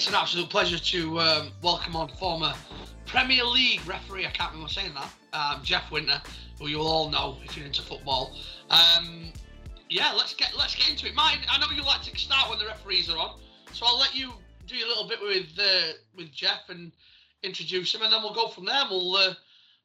[0.00, 2.54] it's an absolute pleasure to um, welcome on former
[3.04, 4.24] Premier League referee.
[4.24, 5.12] I can't remember saying that.
[5.34, 6.22] Um, Jeff Winter,
[6.58, 8.34] who you'll all know if you're into football.
[8.70, 9.30] Um,
[9.90, 11.14] yeah, let's get let's get into it.
[11.14, 13.40] Mine, I know you like to start when the referees are on,
[13.74, 14.32] so I'll let you
[14.66, 16.92] do a little bit with uh, with Jeff and
[17.42, 18.84] introduce him, and then we'll go from there.
[18.88, 19.34] we'll uh,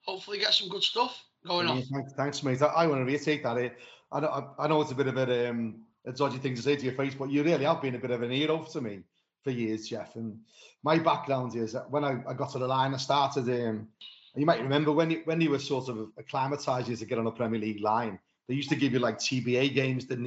[0.05, 1.81] hopefully get some good stuff going on.
[1.91, 2.61] thanks, thanks, mate.
[2.61, 3.57] I, I want to reiterate that.
[3.57, 3.69] Eh,
[4.13, 6.77] I know, I know it's a bit of a, um, a dodgy thing to say
[6.77, 9.03] to your face, but you really have been a bit of an hero to me
[9.45, 10.15] for years, Jeff.
[10.15, 10.39] And
[10.83, 13.47] my background is that when I, I got to the line, I started.
[13.47, 13.87] Um,
[14.35, 17.31] you might remember when you, when you were sort of acclimatized to get on a
[17.31, 20.25] Premier League line, they used to give you like TBA games, didn't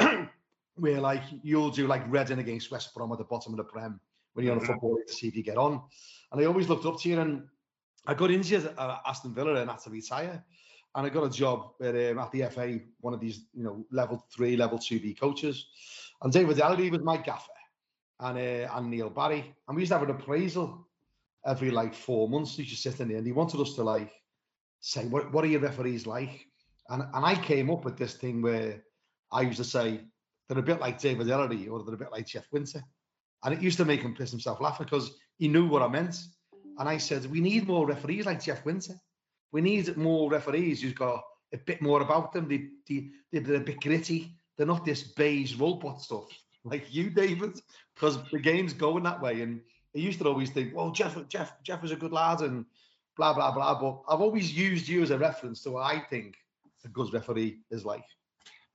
[0.00, 0.06] they?
[0.76, 4.00] Where like you'll do like Reading against West Brom at the bottom of the Prem
[4.32, 4.72] when you're on a mm-hmm.
[4.72, 5.82] football to see if you get on.
[6.32, 7.44] And I always looked up to you, and
[8.06, 10.42] I got into uh, Aston Villa and had to retire.
[10.96, 13.84] And I got a job at, um, at the FA, one of these, you know,
[13.90, 15.66] level three, level two B coaches.
[16.22, 17.53] And David Elleray was my gaffer
[18.20, 19.54] and uh, and Neil Barry.
[19.66, 20.86] And we used to have an appraisal
[21.46, 22.56] every like four months.
[22.56, 24.12] He just sit in there and he wanted us to like
[24.80, 26.46] say, what, what are your referees like?
[26.88, 28.82] And and I came up with this thing where
[29.32, 30.00] I used to say
[30.48, 32.82] they're a bit like David Elleray or they're a bit like Jeff Winter.
[33.42, 36.16] And it used to make him piss himself laughing because he knew what I meant.
[36.78, 38.94] And I said, we need more referees like Jeff Winter.
[39.52, 42.48] We need more referees who's got a bit more about them.
[42.48, 44.36] They, they, they're a bit gritty.
[44.56, 46.28] They're not this beige robot stuff
[46.64, 47.60] like you, David,
[47.94, 49.42] because the game's going that way.
[49.42, 49.60] And
[49.94, 52.64] I used to always think, well, Jeff, Jeff, Jeff is a good lad and
[53.16, 53.78] blah, blah, blah.
[53.78, 56.36] But I've always used you as a reference to what I think
[56.84, 58.04] a good referee is like.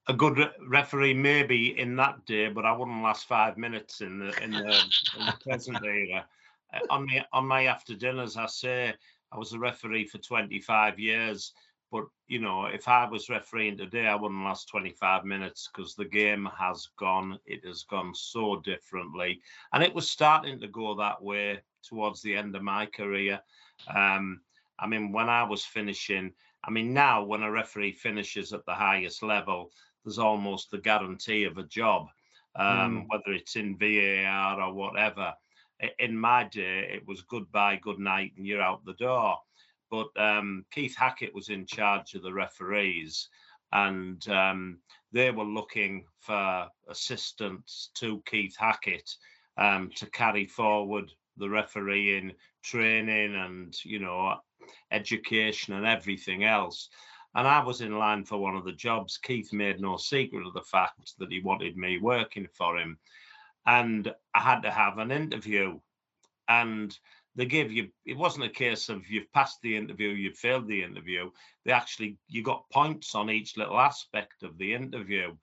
[0.08, 4.18] A good re- referee, maybe in that day, but I wouldn't last five minutes in
[4.20, 4.84] the in the,
[5.20, 6.26] in the present era.
[6.74, 8.94] Uh, on my on my after dinners, I say
[9.32, 11.54] I was a referee for 25 years.
[11.92, 16.06] But you know, if I was refereeing today, I wouldn't last 25 minutes because the
[16.06, 17.40] game has gone.
[17.46, 19.42] It has gone so differently,
[19.74, 23.40] and it was starting to go that way towards the end of my career.
[23.94, 24.42] Um,
[24.78, 26.32] I mean, when I was finishing,
[26.64, 29.72] I mean, now when a referee finishes at the highest level,
[30.04, 32.08] there's almost the guarantee of a job,
[32.56, 33.06] um, mm.
[33.08, 35.34] whether it's in VAR or whatever.
[35.98, 39.40] In my day, it was goodbye, good night, and you're out the door
[39.90, 43.30] but um, Keith Hackett was in charge of the referees,
[43.72, 44.80] and um,
[45.12, 49.10] they were looking for assistants to Keith Hackett
[49.58, 52.34] um, to carry forward the refereeing
[52.64, 54.36] training and you know
[54.92, 56.90] education and everything else.
[57.36, 59.18] And I was in line for one of the jobs.
[59.18, 62.98] Keith made no secret of the fact that he wanted me working for him.
[63.66, 65.80] And I had to have an interview.
[66.48, 66.98] And
[67.36, 70.84] they gave you it wasn't a case of you've passed the interview you've failed the
[70.84, 71.30] interview.
[71.66, 75.36] They actually you got points on each little aspect of the interview.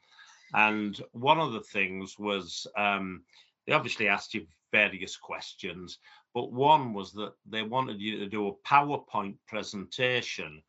[0.54, 3.22] And one of the things was um,
[3.66, 5.98] they obviously asked you various questions
[6.36, 10.62] but one was that they wanted you to do a powerpoint presentation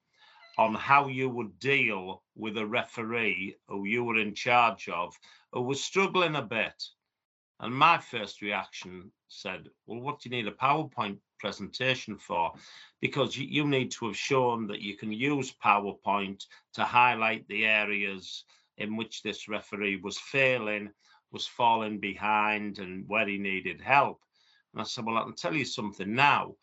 [0.57, 5.13] on how you would deal with a referee who you were in charge of
[5.51, 6.81] who was struggling a bit
[7.59, 12.53] and my first reaction said, Well, what do you need a PowerPoint presentation for?
[13.01, 18.43] Because you, need to have shown that you can use PowerPoint to highlight the areas
[18.77, 20.91] in which this referee was failing,
[21.31, 24.21] was falling behind, and where he needed help.
[24.73, 26.55] And I said, Well, I can tell you something now.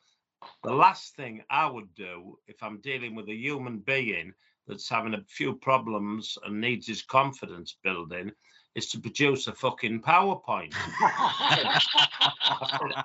[0.62, 4.32] The last thing I would do if I'm dealing with a human being
[4.69, 8.31] that's having a few problems and needs his confidence building
[8.75, 10.75] is to produce a fucking PowerPoint.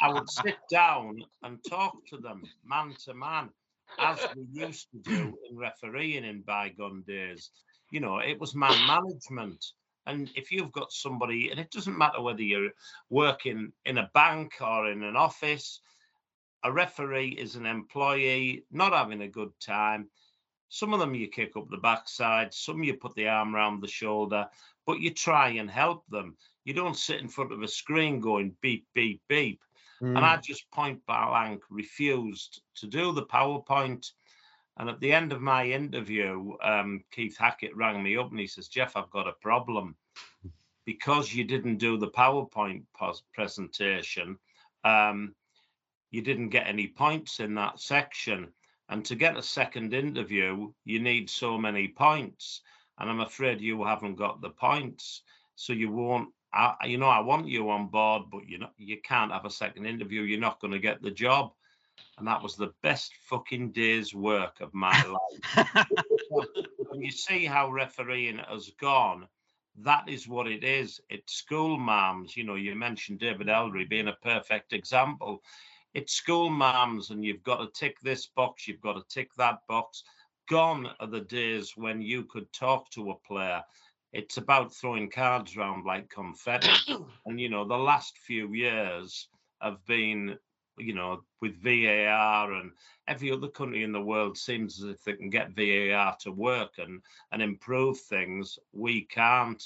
[0.01, 3.49] I would sit down and talk to them man to man,
[3.99, 7.51] as we used to do in refereeing in bygone days.
[7.91, 9.73] You know, it was man management.
[10.05, 12.71] And if you've got somebody, and it doesn't matter whether you're
[13.09, 15.81] working in a bank or in an office,
[16.63, 20.09] a referee is an employee not having a good time.
[20.69, 23.87] Some of them you kick up the backside, some you put the arm around the
[23.87, 24.47] shoulder,
[24.85, 26.37] but you try and help them.
[26.63, 29.61] You don't sit in front of a screen going beep, beep, beep.
[30.01, 30.15] Mm.
[30.15, 30.43] And I mm.
[30.43, 34.11] just point blank refused to do the PowerPoint.
[34.77, 38.47] And at the end of my interview, um, Keith Hackett rang me up and he
[38.47, 39.95] says, Jeff, I've got a problem.
[40.85, 42.83] Because you didn't do the PowerPoint
[43.33, 44.39] presentation,
[44.83, 45.35] um,
[46.11, 48.53] you didn't get any points in that section.
[48.89, 52.61] And to get a second interview, you need so many points
[52.99, 55.23] and I'm afraid you haven't got the points,
[55.55, 56.29] so you won't.
[56.51, 59.51] I, you know, I want you on board, but you know, you can't have a
[59.51, 60.21] second interview.
[60.21, 61.51] You're not going to get the job,
[62.17, 64.91] and that was the best fucking day's work of my
[65.53, 65.85] life.
[66.89, 69.27] when you see how refereeing has gone,
[69.77, 70.99] that is what it is.
[71.09, 72.35] It's school moms.
[72.35, 75.41] You know, you mentioned David Elleray being a perfect example.
[75.93, 79.59] It's school moms, and you've got to tick this box, you've got to tick that
[79.67, 80.03] box.
[80.49, 83.63] Gone are the days when you could talk to a player.
[84.13, 86.71] It's about throwing cards around like confetti.
[87.25, 89.27] and, you know, the last few years
[89.61, 90.37] have been
[90.79, 92.71] you know, with VAR and
[93.07, 96.77] every other country in the world seems as if they can get VAR to work
[96.77, 97.01] and
[97.31, 98.57] and improve things.
[98.71, 99.63] We can't.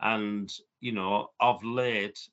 [0.00, 2.28] And you know, of late,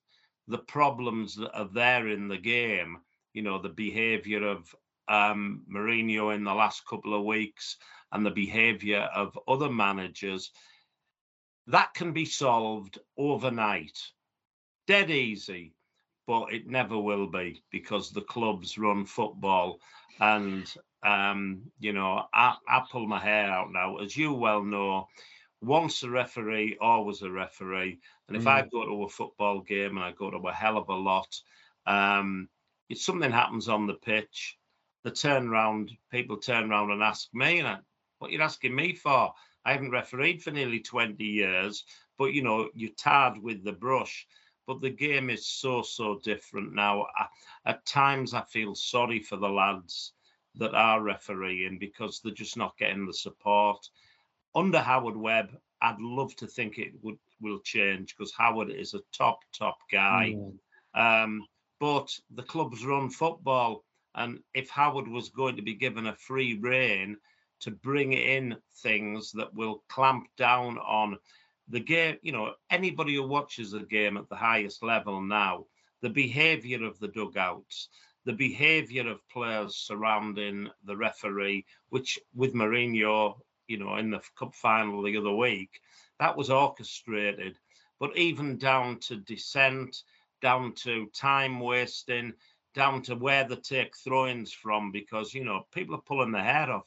[0.47, 2.97] the problems that are there in the game,
[3.33, 4.75] you know, the behaviour of
[5.07, 7.77] um, Mourinho in the last couple of weeks
[8.11, 10.51] and the behaviour of other managers,
[11.67, 13.97] that can be solved overnight.
[14.87, 15.73] Dead easy
[16.27, 19.79] but it never will be because the clubs run football.
[20.19, 20.71] And,
[21.03, 23.97] um, you know, I, I pull my hair out now.
[23.97, 25.07] As you well know,
[25.61, 27.99] once a referee, always a referee.
[28.27, 28.47] And if mm.
[28.47, 31.35] I go to a football game and I go to a hell of a lot,
[31.85, 32.47] um,
[32.89, 34.57] if something happens on the pitch,
[35.03, 37.77] the turn around, people turn around and ask me, and I,
[38.19, 39.33] what you're asking me for?
[39.65, 41.83] I haven't refereed for nearly 20 years,
[42.17, 44.27] but you know, you're tarred with the brush
[44.67, 47.05] but the game is so so different now.
[47.17, 47.27] I,
[47.65, 50.13] at times, I feel sorry for the lads
[50.55, 53.85] that are refereeing because they're just not getting the support.
[54.55, 59.01] Under Howard Webb, I'd love to think it would will change because Howard is a
[59.11, 60.35] top top guy.
[60.37, 60.53] Mm.
[60.95, 61.47] Um,
[61.83, 63.83] but the clubs run football,
[64.15, 67.17] and if Howard was going to be given a free rein
[67.59, 71.17] to bring in things that will clamp down on
[71.67, 75.65] the game, you know, anybody who watches a game at the highest level now,
[76.01, 77.89] the behaviour of the dugouts,
[78.23, 83.33] the behaviour of players surrounding the referee, which with Mourinho,
[83.67, 85.81] you know, in the cup final the other week,
[86.17, 87.57] that was orchestrated.
[87.99, 89.97] But even down to dissent,
[90.43, 92.33] down to time wasting,
[92.75, 96.69] down to where they take throw-ins from, because you know people are pulling their hair
[96.69, 96.83] off.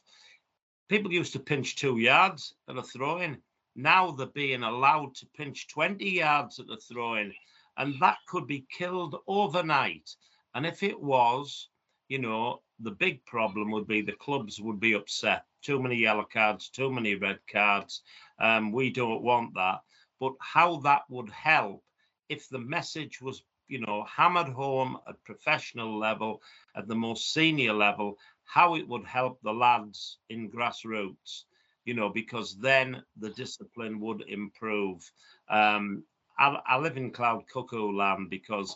[0.87, 3.41] People used to pinch two yards at a throw-in.
[3.75, 7.33] Now they're being allowed to pinch 20 yards at the throw in,
[7.77, 10.15] and that could be killed overnight.
[10.53, 11.69] And if it was,
[12.09, 15.45] you know, the big problem would be the clubs would be upset.
[15.63, 18.03] Too many yellow cards, too many red cards.
[18.39, 19.79] Um, we don't want that.
[20.19, 21.83] But how that would help
[22.29, 26.41] if the message was, you know, hammered home at professional level,
[26.75, 31.43] at the most senior level, how it would help the lads in grassroots
[31.87, 35.09] you know, because then the discipline would improve.
[35.49, 36.03] Um,
[36.37, 38.75] I, I live in cloud cuckoo land because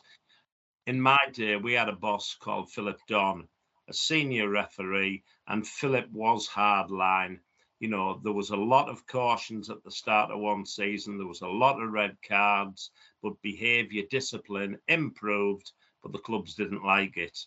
[0.88, 3.50] in my day we had a boss called Philip Don,
[3.89, 7.39] a senior referee, and Philip was hardline.
[7.81, 11.18] You know, there was a lot of cautions at the start of one season.
[11.18, 12.92] There was a lot of red cards,
[13.22, 15.72] but behaviour, discipline improved,
[16.02, 17.46] but the clubs didn't like it.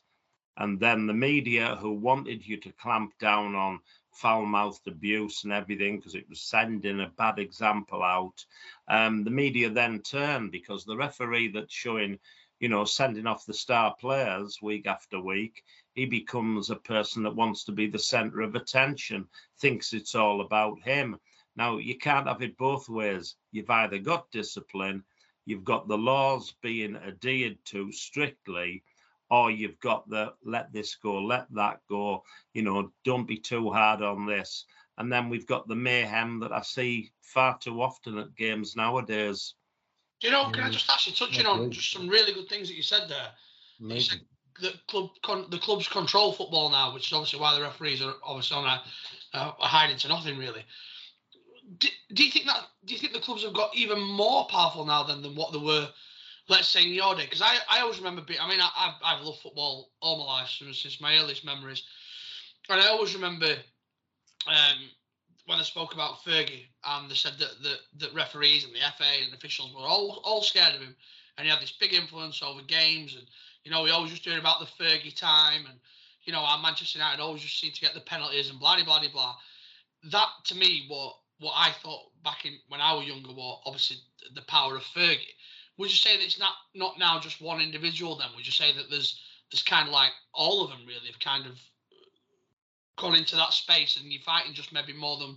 [0.56, 3.80] And then the media, who wanted you to clamp down on
[4.12, 8.44] foul mouthed abuse and everything because it was sending a bad example out.
[8.86, 12.20] Um, the media then turned because the referee that's showing,
[12.60, 17.34] you know, sending off the star players week after week, he becomes a person that
[17.34, 19.26] wants to be the center of attention,
[19.58, 21.18] thinks it's all about him.
[21.56, 23.36] Now, you can't have it both ways.
[23.52, 25.04] You've either got discipline,
[25.46, 28.82] you've got the laws being adhered to strictly,
[29.30, 32.22] or you've got the let this go, let that go,
[32.52, 34.66] you know, don't be too hard on this.
[34.98, 39.54] And then we've got the mayhem that I see far too often at games nowadays.
[40.20, 42.68] Do you know, can I just ask you, touching on just some really good things
[42.68, 43.28] that you said there?
[43.80, 44.20] You said
[44.60, 48.14] the club, con, the clubs control football now, which is obviously why the referees are
[48.22, 48.82] obviously on a,
[49.36, 50.64] uh, hiding to nothing really.
[51.78, 52.62] Do, do, you think that?
[52.84, 55.58] Do you think the clubs have got even more powerful now than, than what they
[55.58, 55.88] were
[56.48, 58.94] let's say in your day, because I, I always remember being, I mean, I, I've,
[59.04, 61.82] I've loved football all my life since, since my earliest memories.
[62.68, 63.54] And I always remember
[64.46, 64.78] um,
[65.46, 69.24] when I spoke about Fergie and they said that, that, that referees and the FA
[69.24, 70.94] and officials were all, all scared of him.
[71.36, 73.14] And he had this big influence over games.
[73.14, 73.24] And,
[73.64, 75.66] you know, we always just doing about the Fergie time.
[75.68, 75.78] And,
[76.24, 79.00] you know, our Manchester United always just seemed to get the penalties and blah, blah,
[79.00, 79.34] blah, blah.
[80.10, 83.98] That, to me, what what I thought back in when I was younger was obviously
[84.34, 85.34] the power of Fergie
[85.78, 88.16] would you say that it's not not now just one individual?
[88.16, 91.20] Then would you say that there's there's kind of like all of them really have
[91.20, 95.36] kind of uh, gone into that space, and you're fighting just maybe more than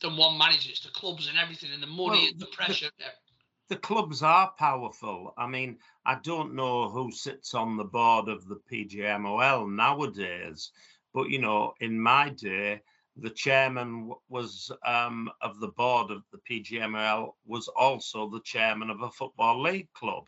[0.00, 0.70] than one manager.
[0.70, 2.90] It's the clubs and everything, and the money well, and the pressure.
[2.98, 5.34] The, the clubs are powerful.
[5.36, 10.72] I mean, I don't know who sits on the board of the PGMOL nowadays,
[11.12, 12.80] but you know, in my day,
[13.20, 19.02] the chairman was um, of the board of the PGML was also the chairman of
[19.02, 20.24] a football league club.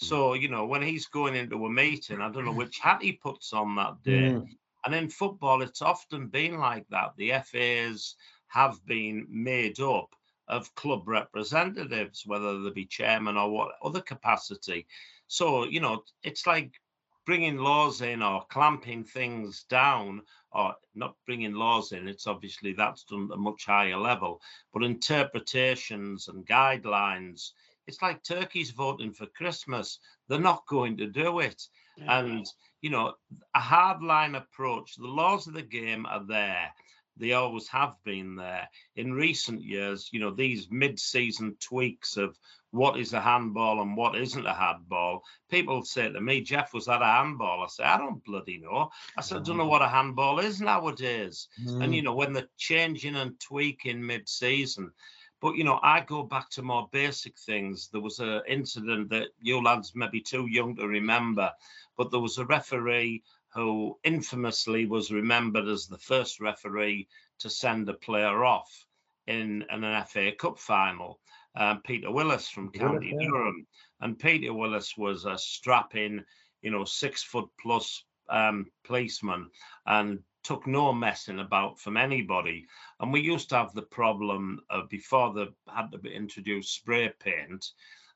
[0.00, 0.06] Hmm.
[0.06, 3.12] So you know when he's going into a meeting, I don't know which hat he
[3.12, 4.32] puts on that day.
[4.32, 4.48] Mm.
[4.86, 7.12] And in football, it's often been like that.
[7.16, 8.16] The FAs
[8.48, 10.14] have been made up
[10.46, 14.86] of club representatives, whether they be chairman or what other capacity.
[15.26, 16.74] So you know it's like
[17.26, 20.22] bringing laws in or clamping things down
[20.54, 24.40] or not bringing laws in it's obviously that's done at a much higher level.
[24.72, 27.50] But interpretations and guidelines
[27.86, 29.98] it's like turkeys voting for christmas.
[30.28, 31.62] They're not going to do it.
[31.96, 32.20] Yeah.
[32.20, 32.46] and
[32.80, 33.14] you know
[33.54, 36.72] a hardline approach the laws of the game are there
[37.16, 42.36] they always have been there in recent years you know these mid-season tweaks of
[42.74, 45.22] what is a handball and what isn't a handball.
[45.48, 47.62] People say to me, Jeff, was that a handball?
[47.62, 48.90] I say, I don't bloody know.
[49.16, 51.46] I said, I don't know what a handball is nowadays.
[51.64, 51.84] Mm.
[51.84, 54.90] And, you know, when they're changing and tweaking mid season.
[55.40, 57.90] But, you know, I go back to more basic things.
[57.92, 61.52] There was an incident that you lads may be too young to remember,
[61.96, 63.22] but there was a referee
[63.54, 67.08] who infamously was remembered as the first referee
[67.38, 68.86] to send a player off
[69.26, 71.20] in, in an FA Cup final
[71.56, 73.66] um, Peter Willis from County Willis, Durham.
[74.00, 76.24] And Peter Willis was a strapping,
[76.62, 79.50] you know, six foot plus um, policeman
[79.86, 82.66] and took no messing about from anybody.
[83.00, 87.12] And we used to have the problem of before they had to be introduced spray
[87.18, 87.64] paint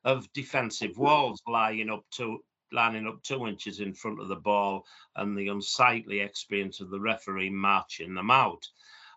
[0.04, 4.84] of defensive walls lying up to lining up two inches in front of the ball
[5.16, 8.66] and the unsightly experience of the referee marching them out.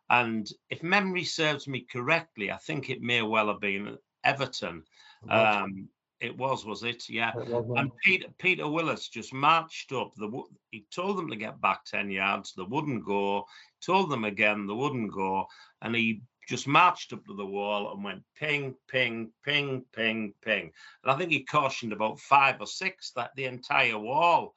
[0.09, 4.83] And if memory serves me correctly, I think it may well have been Everton.
[5.29, 5.87] Um,
[6.19, 7.09] it was, was it?
[7.09, 7.31] Yeah.
[7.35, 10.13] It and Peter Peter Willis just marched up.
[10.17, 10.29] The
[10.69, 12.53] he told them to get back ten yards.
[12.53, 13.45] They wouldn't go.
[13.83, 15.47] Told them again they wouldn't go,
[15.81, 20.69] and he just marched up to the wall and went ping, ping, ping, ping, ping.
[21.01, 24.53] And I think he cautioned about five or six that the entire wall,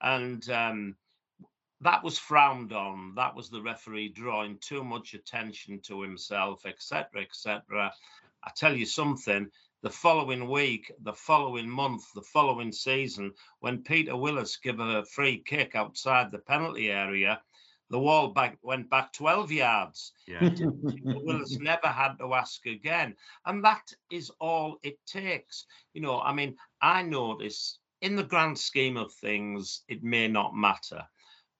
[0.00, 0.94] and um,
[1.80, 3.14] that was frowned on.
[3.16, 7.92] That was the referee drawing too much attention to himself, etc., etc.
[8.44, 9.50] I tell you something,
[9.82, 15.42] the following week, the following month, the following season, when Peter Willis gave a free
[15.44, 17.40] kick outside the penalty area,
[17.92, 20.12] the wall back went back 12 yards.
[20.26, 20.48] Yeah.
[21.04, 23.14] Willis never had to ask again.
[23.44, 25.66] And that is all it takes.
[25.92, 30.56] You know, I mean, I notice in the grand scheme of things, it may not
[30.56, 31.02] matter.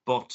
[0.07, 0.33] But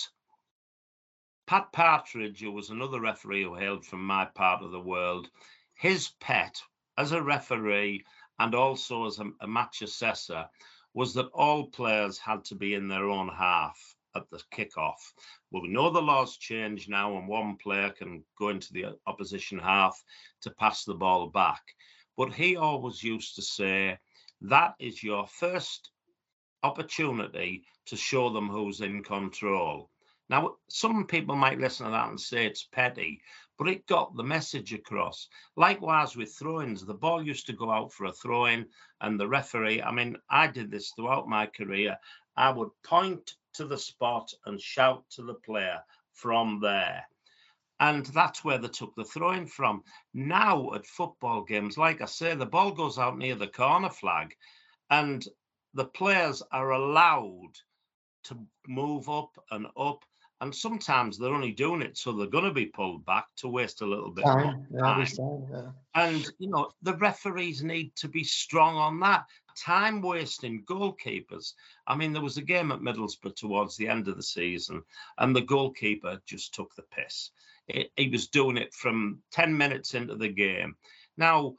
[1.49, 5.29] Pat Partridge, who was another referee who hailed from my part of the world,
[5.75, 6.63] his pet
[6.97, 8.05] as a referee
[8.39, 10.49] and also as a, a match assessor
[10.95, 15.13] was that all players had to be in their own half at the kickoff.
[15.51, 19.59] Well, we know the laws change now, and one player can go into the opposition
[19.59, 20.03] half
[20.43, 21.63] to pass the ball back.
[22.17, 23.99] But he always used to say,
[24.43, 25.91] that is your first
[26.63, 29.91] opportunity to show them who's in control.
[30.31, 33.23] Now, some people might listen to that and say it's petty,
[33.57, 35.29] but it got the message across.
[35.57, 38.67] Likewise with throw-ins, the ball used to go out for a throw-in,
[39.01, 39.83] and the referee.
[39.83, 41.97] I mean, I did this throughout my career.
[42.37, 45.79] I would point to the spot and shout to the player
[46.13, 47.05] from there.
[47.81, 49.85] And that's where they took the throwing from.
[50.15, 54.35] Now at football games, like I say, the ball goes out near the corner flag,
[54.91, 55.25] and
[55.75, 57.53] the players are allowed
[58.25, 60.05] to move up and up
[60.41, 63.83] and sometimes they're only doing it so they're going to be pulled back to waste
[63.83, 64.67] a little bit time.
[65.17, 65.47] time.
[65.51, 69.25] Yeah, And you know the referees need to be strong on that.
[69.65, 71.55] Time wasting goalkeepers.
[71.87, 74.83] I mean, there was a game at Middlesbrough towards the end of the season,
[75.19, 77.31] and the goalkeeper just took the piss.
[77.67, 80.77] It, he was doing it from ten minutes into the game.
[81.17, 81.55] Now,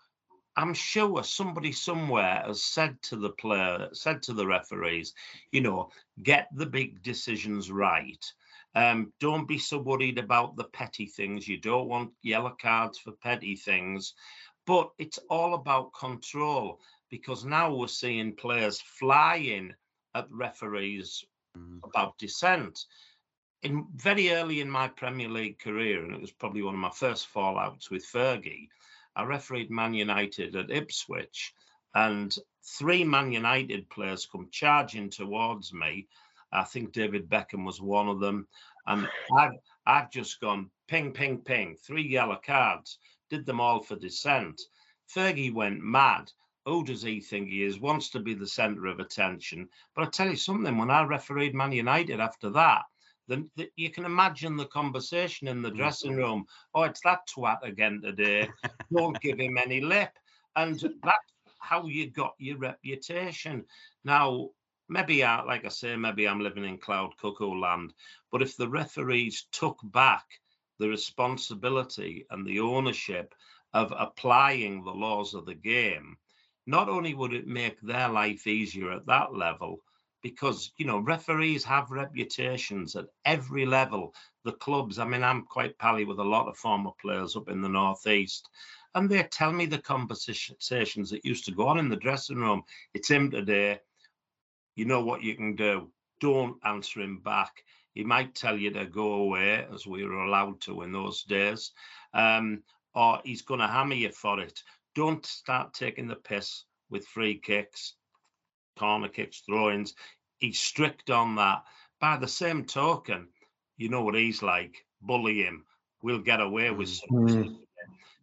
[0.56, 5.14] I'm sure somebody somewhere has said to the player, said to the referees,
[5.52, 5.92] you know,
[6.22, 8.26] get the big decisions right
[8.76, 11.48] um, don't be so worried about the petty things.
[11.48, 14.14] You don't want yellow cards for petty things,
[14.66, 16.80] but it's all about control
[17.10, 19.74] because now we're seeing players flying
[20.16, 21.24] at referees
[21.58, 21.80] mm.
[21.84, 22.86] about dissent.
[23.64, 26.92] In very early in my Premier League career, and it was probably one of my
[26.92, 28.70] first fallouts with Fergie,
[29.16, 31.54] I refereed Man United at Ipswich,
[31.94, 36.08] and three Man United players come charging towards me
[36.52, 38.48] I think David Beckham was one of them.
[38.88, 39.54] And I've,
[39.86, 42.98] I've just gone ping, ping, ping, three yellow cards,
[43.30, 44.60] did them all for dissent.
[45.14, 46.32] Fergie went mad.
[46.70, 47.80] Who does he think he is?
[47.80, 49.68] Wants to be the centre of attention.
[49.96, 52.84] But I tell you something, when I refereed Man United after that,
[53.28, 55.78] the, the, you can imagine the conversation in the mm.
[55.78, 56.46] dressing room.
[56.76, 58.52] Oh, it's that twat again today.
[58.96, 60.12] Don't give him any lip.
[60.56, 63.66] And that's how you got your reputation.
[64.04, 64.50] Now,
[64.90, 67.94] maybe I, like I say, maybe I'm living in cloud cuckoo land.
[68.32, 70.26] But if the referees took back
[70.78, 73.34] the responsibility and the ownership
[73.74, 76.16] of applying the laws of the game,
[76.66, 79.82] not only would it make their life easier at that level,
[80.22, 84.14] because you know referees have reputations at every level.
[84.44, 87.62] The clubs, I mean, I'm quite pally with a lot of former players up in
[87.62, 88.50] the northeast,
[88.96, 92.64] and they tell me the conversations that used to go on in the dressing room.
[92.94, 93.80] It's him today.
[94.76, 95.92] You know what you can do.
[96.20, 97.64] Don't answer him back.
[97.94, 101.72] He might tell you to go away, as we were allowed to in those days,
[102.14, 102.64] um,
[102.94, 104.64] or he's going to hammer you for it.
[104.96, 107.96] Don't start taking the piss with free kicks
[108.80, 109.94] corner kicks, throw-ins.
[110.38, 111.64] He's strict on that.
[112.00, 113.28] By the same token,
[113.78, 114.86] you know what he's like.
[115.02, 115.66] Bully him.
[116.02, 117.44] We'll get away with something.
[117.44, 117.58] Mm.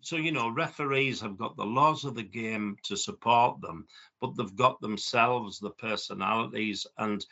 [0.00, 3.86] So, you know, referees have got the laws of the game to support them,
[4.20, 6.86] but they've got themselves, the personalities.
[6.96, 7.24] And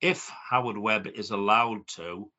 [0.00, 2.30] if Howard Webb is allowed to,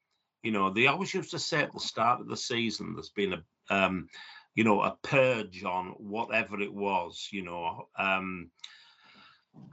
[0.43, 3.33] you know, they always used to say at the start of the season, there's been
[3.33, 4.07] a, um,
[4.55, 8.49] you know, a purge on whatever it was, you know, um,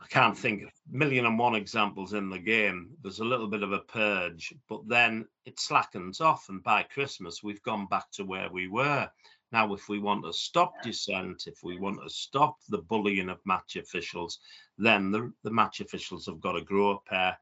[0.02, 2.90] I can't think of million and one examples in the game.
[3.02, 7.42] There's a little bit of a purge, but then it slackens off, and by Christmas
[7.42, 9.08] we've gone back to where we were.
[9.52, 13.40] Now, if we want to stop dissent, if we want to stop the bullying of
[13.47, 14.40] match officials,
[14.76, 17.38] then the, the match officials have got to grow a pair.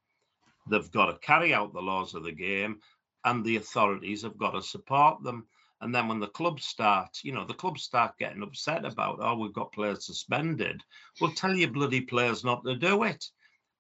[0.69, 2.81] They've got to carry out the laws of the game,
[3.25, 5.49] and the authorities have got to support them.
[5.81, 9.37] And then when the clubs start, you know, the clubs start getting upset about, oh,
[9.37, 10.83] we've got players suspended.
[11.21, 13.25] Well, tell your bloody players not to do it.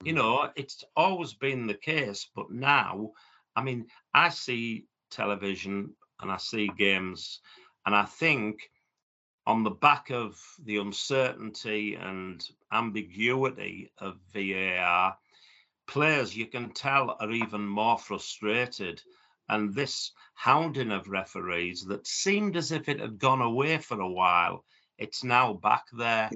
[0.04, 0.16] You mm.
[0.16, 3.12] know, it's always been the case, but now,
[3.54, 7.40] I mean, I see television and I see games,
[7.84, 8.70] and I think
[9.47, 15.16] on the back of the uncertainty and ambiguity of VAR,
[15.86, 19.00] players you can tell are even more frustrated
[19.49, 24.09] and this hounding of referees that seemed as if it had gone away for a
[24.09, 24.65] while,
[24.99, 26.30] it's now back there.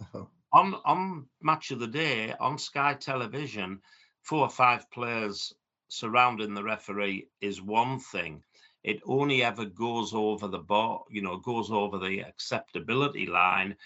[0.00, 0.24] Uh-huh.
[0.52, 3.80] On on match of the day on Sky Television,
[4.22, 5.54] four or five players
[5.88, 8.42] surrounding the referee is one thing.
[8.82, 13.76] It only ever goes over the bar, you know, goes over the acceptability line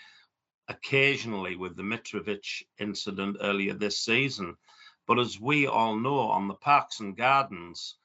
[0.68, 4.56] occasionally with the Mitrovic incident earlier this season.
[5.06, 7.96] But as we all know on the parks and gardens,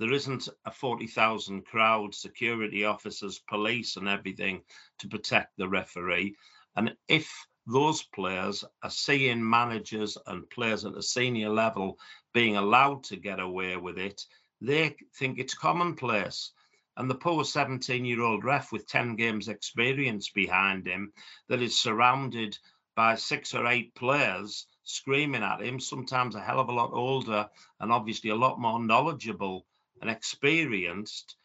[0.00, 4.62] there isn't a 40,000 crowd, security officers, police, and everything
[4.98, 6.36] to protect the referee.
[6.74, 7.30] And if
[7.66, 11.98] those players are seeing managers and players at a senior level
[12.32, 14.24] being allowed to get away with it,
[14.62, 16.52] they think it's commonplace.
[16.96, 21.12] And the poor 17 year old ref with 10 games experience behind him
[21.48, 22.58] that is surrounded
[22.96, 27.50] by six or eight players screaming at him, sometimes a hell of a lot older
[27.80, 29.66] and obviously a lot more knowledgeable
[30.00, 31.36] and experienced,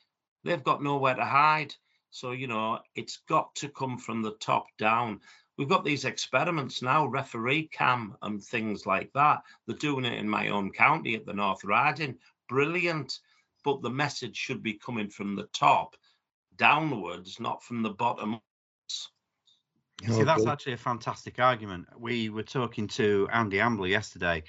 [0.43, 1.73] they've got nowhere to hide.
[2.11, 5.19] So, you know, it's got to come from the top down.
[5.57, 9.41] We've got these experiments now, referee cam and things like that.
[9.65, 12.17] They're doing it in my own county at the North Riding.
[12.49, 13.19] Brilliant.
[13.63, 15.95] But the message should be coming from the top
[16.57, 18.39] downwards, not from the bottom.
[20.03, 21.87] See, that's actually a fantastic argument.
[21.97, 24.43] We were talking to Andy Ambler yesterday,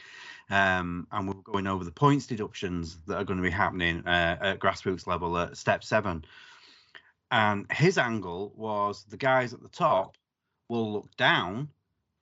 [0.50, 4.06] um, and we were going over the points deductions that are going to be happening
[4.06, 6.24] uh, at grassroots level at step seven.
[7.30, 10.16] And his angle was the guys at the top
[10.68, 11.68] will look down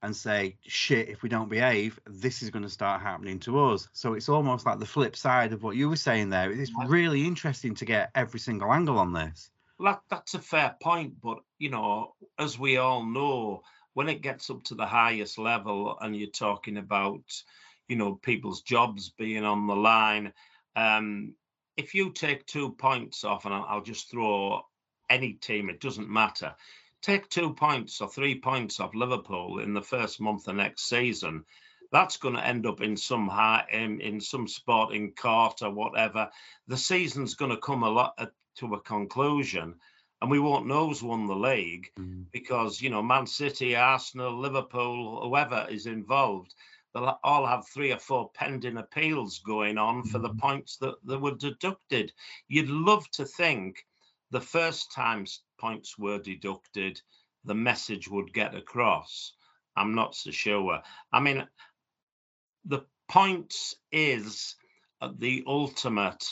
[0.02, 3.88] and say, shit, if we don't behave, this is going to start happening to us.
[3.94, 6.50] So it's almost like the flip side of what you were saying there.
[6.50, 9.50] It's really interesting to get every single angle on this.
[9.80, 13.62] That, that's a fair point, but you know, as we all know,
[13.94, 17.22] when it gets up to the highest level and you're talking about,
[17.88, 20.32] you know, people's jobs being on the line,
[20.76, 21.34] um,
[21.76, 24.62] if you take two points off, and I'll, just throw
[25.10, 26.54] any team, it doesn't matter.
[27.02, 31.44] Take two points or three points off Liverpool in the first month of next season.
[31.92, 36.30] That's going to end up in some high, in, in some sporting court or whatever.
[36.66, 39.74] The season's going to come a lot uh, to a conclusion
[40.24, 42.24] and we won't know who's won the league mm.
[42.32, 46.54] because you know Man City, Arsenal, Liverpool, whoever is involved,
[46.94, 50.06] they'll all have three or four pending appeals going on mm.
[50.08, 50.38] for the mm-hmm.
[50.38, 52.10] points that, that were deducted.
[52.48, 53.84] You'd love to think
[54.30, 55.26] the first time
[55.58, 57.00] points were deducted,
[57.44, 59.34] the message would get across.
[59.76, 60.80] I'm not so sure.
[61.12, 61.46] I mean,
[62.64, 64.56] the points is
[65.18, 66.24] the ultimate,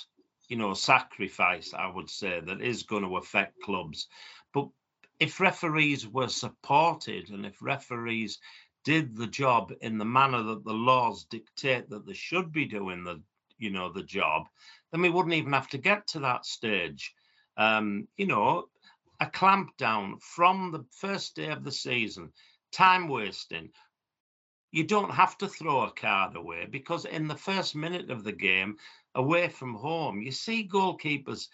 [0.53, 4.09] you know, sacrifice, I would say, that is going to affect clubs.
[4.53, 4.69] But
[5.19, 8.39] if referees were supported and if referees
[8.85, 13.03] did the job in the manner that the laws dictate that they should be doing
[13.03, 13.23] the,
[13.57, 14.47] you know, the job,
[14.91, 17.15] then we wouldn't even have to get to that stage.
[17.57, 18.67] Um, you know,
[19.21, 22.31] a clampdown from the first day of the season,
[22.73, 23.71] time wasting.
[24.73, 28.33] You don't have to throw a card away because in the first minute of the
[28.33, 28.79] game,
[29.15, 31.49] away from home, you see goalkeepers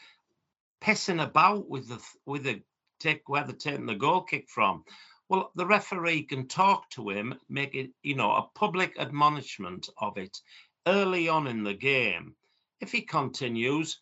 [0.80, 2.62] pissing about with the with the
[3.00, 4.84] take where they're taking the goal kick from.
[5.28, 10.16] Well, the referee can talk to him, make it, you know, a public admonishment of
[10.16, 10.38] it
[10.86, 12.34] early on in the game.
[12.80, 13.98] If he continues,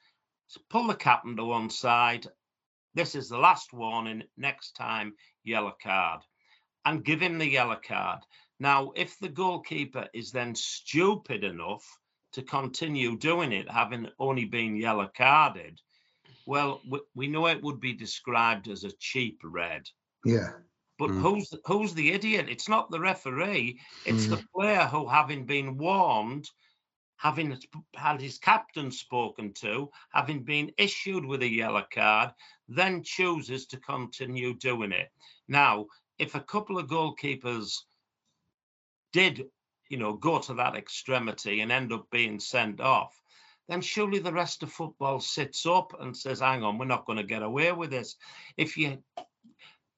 [0.70, 2.28] pull the captain to one side
[2.96, 4.22] this is the last warning.
[4.38, 6.22] Next time, yellow card.
[6.86, 8.20] And give him the yellow card.
[8.58, 11.84] Now, if the goalkeeper is then stupid enough
[12.32, 15.80] to continue doing it, having only been yellow carded,
[16.46, 19.82] well, we, we know it would be described as a cheap red.
[20.24, 20.52] Yeah.
[20.98, 21.20] But mm.
[21.20, 22.46] who's who's the idiot?
[22.48, 23.78] It's not the referee.
[24.06, 24.30] It's mm.
[24.30, 26.48] the player who, having been warned,
[27.16, 27.58] having
[27.94, 32.30] had his captain spoken to, having been issued with a yellow card,
[32.68, 35.10] then chooses to continue doing it.
[35.48, 35.86] Now,
[36.18, 37.72] if a couple of goalkeepers
[39.12, 39.44] did,
[39.88, 43.18] you know, go to that extremity and end up being sent off,
[43.68, 47.18] then surely the rest of football sits up and says, hang on, we're not going
[47.18, 48.16] to get away with this.
[48.56, 49.02] If you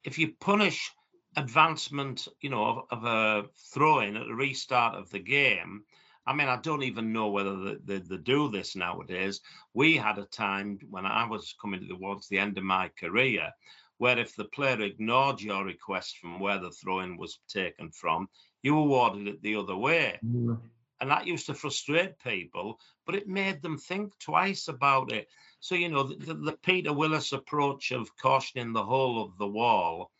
[0.04, 0.90] if you punish
[1.36, 3.44] advancement, you know, of, of a
[3.74, 5.82] throw-in at the restart of the game,
[6.26, 9.40] I mean, I don't even know whether they, they, they, do this nowadays.
[9.74, 13.50] We had a time when I was coming towards the end of my career
[13.98, 18.28] where if the player ignored your request from where the throw-in was taken from,
[18.62, 20.18] you awarded it the other way.
[20.24, 20.58] Mm.
[21.00, 25.28] And that used to frustrate people, but it made them think twice about it.
[25.60, 30.10] So, you know, the, the Peter Willis approach of cautioning the whole of the wall,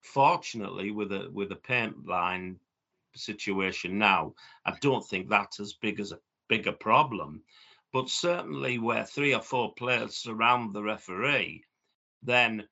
[0.00, 2.58] fortunately, with a with a paint line
[3.14, 7.42] situation now, I don't think that's as big as a bigger problem.
[7.92, 11.64] But certainly where three or four players surround the referee,
[12.22, 12.68] then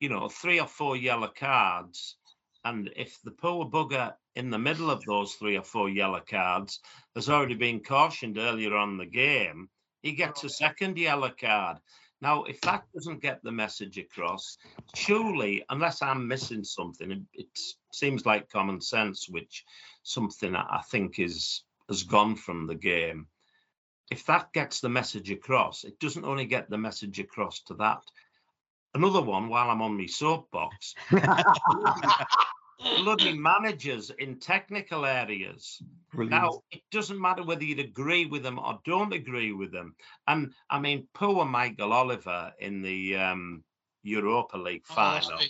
[0.00, 2.16] you know, three or four yellow cards.
[2.64, 6.80] And if the poor bugger in the middle of those three or four yellow cards
[7.14, 9.68] has already been cautioned earlier on the game,
[10.02, 11.78] he gets a second yellow card.
[12.22, 14.58] Now, if that doesn't get the message across,
[14.94, 17.58] surely, unless I'm missing something, it, it
[17.92, 19.64] seems like common sense, which
[20.02, 23.26] something I think is has gone from the game.
[24.10, 28.02] If that gets the message across, it doesn't only get the message across to that.
[28.94, 30.94] Another one, while I'm on my soapbox,
[32.82, 35.82] bloody managers in technical areas.
[36.12, 36.30] Brilliant.
[36.30, 39.94] Now, it doesn't matter whether you'd agree with them or don't agree with them.
[40.26, 43.64] And I mean, poor Michael Oliver in the um,
[44.02, 45.44] Europa League oh, final, oh,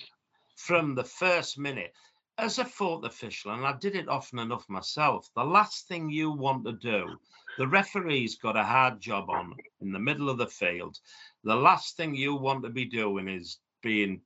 [0.56, 1.92] from the first minute,
[2.38, 6.30] as a fourth official, and I did it often enough myself, the last thing you
[6.30, 7.18] want to do,
[7.58, 10.98] the referee's got a hard job on in the middle of the field.
[11.44, 14.22] The last thing you want to be doing is being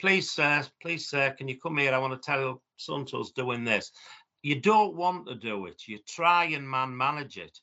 [0.00, 1.92] please, sir, please, sir, can you come here?
[1.92, 3.92] I want to tell Santos doing this.
[4.42, 5.82] You don't want to do it.
[5.86, 7.58] You try and man manage it.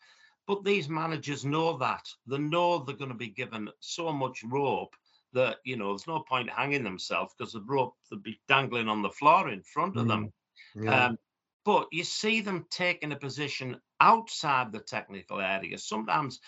[0.48, 2.08] But these managers know that.
[2.28, 4.96] They know they're going to be given so much rope
[5.34, 9.02] that, you know, there's no point hanging themselves because the rope would be dangling on
[9.02, 10.32] the floor in front of them.
[10.78, 11.06] Mm, yeah.
[11.06, 11.18] Um,
[11.66, 15.78] but you see them taking a position outside the technical area.
[15.78, 16.40] Sometimes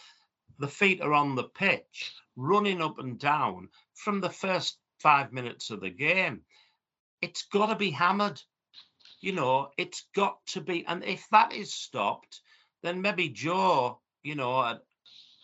[0.60, 5.69] the feet are on the pitch, running up and down from the first five minutes
[5.69, 6.41] of the game.
[7.21, 8.41] It's got to be hammered.
[9.21, 10.86] You know, it's got to be.
[10.86, 12.41] And if that is stopped,
[12.83, 14.81] then maybe Joe, you know, a,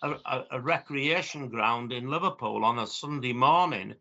[0.04, 3.96] a, a recreation ground in Liverpool on a Sunday morning,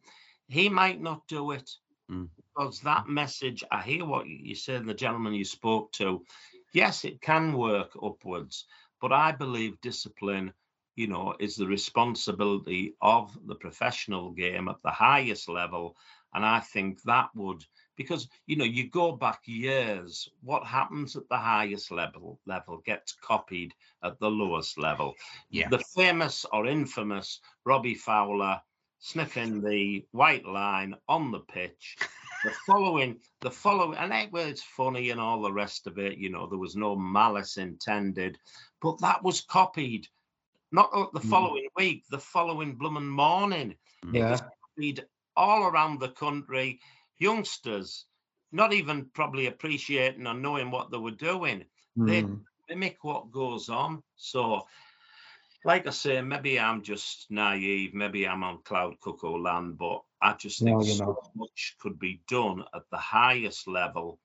[0.48, 1.70] he might not do it.
[2.10, 2.28] Mm.
[2.36, 6.24] Because that message, I hear what you said, the gentleman you spoke to.
[6.74, 8.66] Yes, it can work upwards,
[9.00, 10.52] but I believe discipline
[10.94, 15.96] you know, is the responsibility of the professional game at the highest level.
[16.34, 17.64] And I think that would,
[17.96, 23.12] because you know, you go back years, what happens at the highest level level gets
[23.12, 25.14] copied at the lowest level.
[25.50, 25.68] Yeah.
[25.68, 28.60] The famous or infamous Robbie Fowler
[28.98, 31.96] sniffing the white line on the pitch.
[32.44, 36.18] The following, the following, and it was funny and all the rest of it.
[36.18, 38.38] You know, there was no malice intended,
[38.80, 40.06] but that was copied
[40.72, 41.30] not the mm.
[41.30, 41.76] following mm.
[41.76, 43.76] week, the following blooming morning.
[44.12, 44.38] Yeah.
[44.76, 45.04] It was
[45.36, 46.80] all around the country,
[47.18, 48.06] youngsters,
[48.50, 51.64] not even probably appreciating or knowing what they were doing.
[51.96, 52.06] Mm.
[52.06, 54.02] They mimic what goes on.
[54.16, 54.66] So
[55.64, 57.94] like I say, maybe I'm just naive.
[57.94, 61.30] Maybe I'm on cloud cuckoo land, but I just think you're so not.
[61.34, 64.18] much could be done at the highest level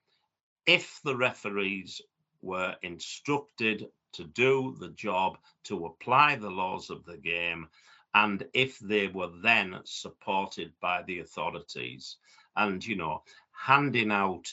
[0.66, 2.02] if the referees
[2.42, 7.68] were instructed to do the job, to apply the laws of the game,
[8.14, 12.18] and if they were then supported by the authorities.
[12.56, 14.52] And, you know, handing out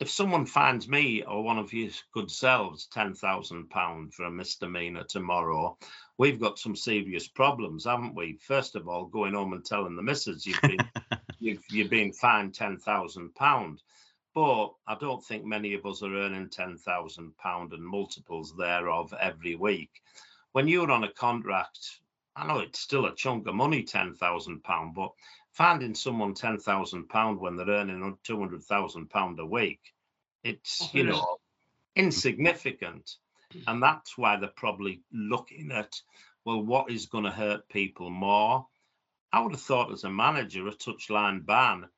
[0.00, 4.30] if someone finds me or one of you good selves ten thousand pound for a
[4.30, 5.78] misdemeanor tomorrow,
[6.18, 8.36] we've got some serious problems, haven't we?
[8.40, 10.78] First of all, going home and telling the missus you've been
[11.38, 13.82] you've you've been fined ten thousand pound.
[14.34, 19.14] But I don't think many of us are earning ten thousand pound and multiples thereof
[19.20, 20.02] every week.
[20.52, 22.00] When you're on a contract,
[22.34, 25.12] I know it's still a chunk of money, ten thousand pound, but
[25.52, 29.94] finding someone ten thousand pound when they're earning two hundred thousand pound a week,
[30.42, 31.38] it's you know
[31.94, 33.16] insignificant,
[33.68, 36.00] and that's why they're probably looking at
[36.44, 38.66] well, what is going to hurt people more?
[39.32, 41.88] I would have thought as a manager a touchline ban,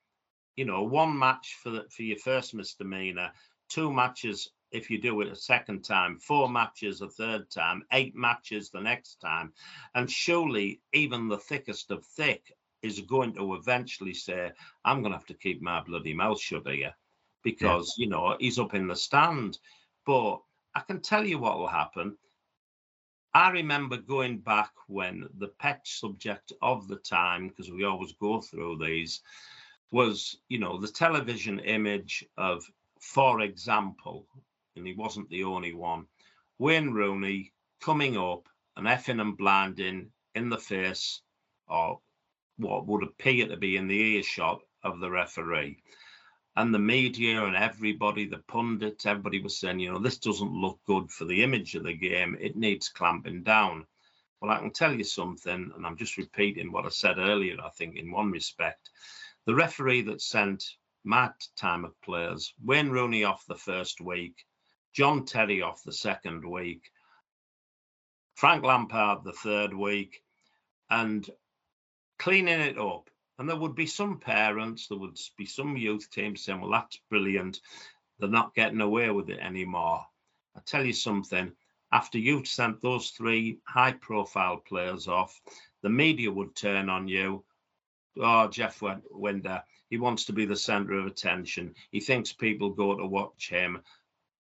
[0.56, 3.30] you know, one match for the, for your first misdemeanor,
[3.68, 8.14] two matches if you do it a second time, four matches a third time, eight
[8.14, 9.52] matches the next time,
[9.94, 14.50] and surely even the thickest of thick is going to eventually say,
[14.84, 16.94] I'm going to have to keep my bloody mouth shut here
[17.42, 19.58] because, you know, he's up in the stand.
[20.04, 20.40] But
[20.74, 22.16] I can tell you what will happen.
[23.34, 28.40] I remember going back when the pet subject of the time, because we always go
[28.40, 29.20] through these,
[29.90, 32.64] was, you know, the television image of,
[33.00, 34.26] for example,
[34.74, 36.06] and he wasn't the only one,
[36.58, 41.20] Wayne Rooney coming up and effing and blinding in the face
[41.68, 42.00] or
[42.58, 45.78] what would appear to be in the earshot of the referee.
[46.56, 50.78] And the media and everybody, the pundits, everybody was saying, you know, this doesn't look
[50.86, 52.36] good for the image of the game.
[52.40, 53.86] It needs clamping down.
[54.40, 57.68] Well, I can tell you something, and I'm just repeating what I said earlier, I
[57.70, 58.90] think, in one respect.
[59.46, 60.64] The referee that sent
[61.04, 64.44] Matt time of players, Wayne Rooney off the first week,
[64.92, 66.90] John Terry off the second week,
[68.34, 70.20] Frank Lampard the third week,
[70.90, 71.28] and
[72.18, 73.08] cleaning it up.
[73.38, 76.98] And there would be some parents, there would be some youth teams saying, well, that's
[77.08, 77.60] brilliant.
[78.18, 80.04] They're not getting away with it anymore.
[80.56, 81.52] I tell you something,
[81.92, 85.40] after you've sent those three high profile players off,
[85.82, 87.44] the media would turn on you.
[88.18, 91.74] Oh, Jeff Winter, he wants to be the centre of attention.
[91.90, 93.82] He thinks people go to watch him.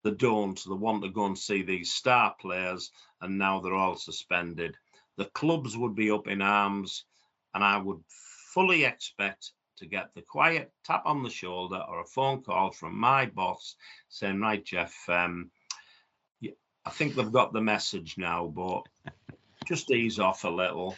[0.03, 0.59] They don't.
[0.63, 4.77] They want to go and see these star players, and now they're all suspended.
[5.17, 7.05] The clubs would be up in arms,
[7.53, 8.03] and I would
[8.53, 12.97] fully expect to get the quiet tap on the shoulder or a phone call from
[12.97, 13.75] my boss
[14.09, 15.49] saying, Right, Jeff, um,
[16.85, 18.83] I think they've got the message now, but
[19.65, 20.95] just ease off a little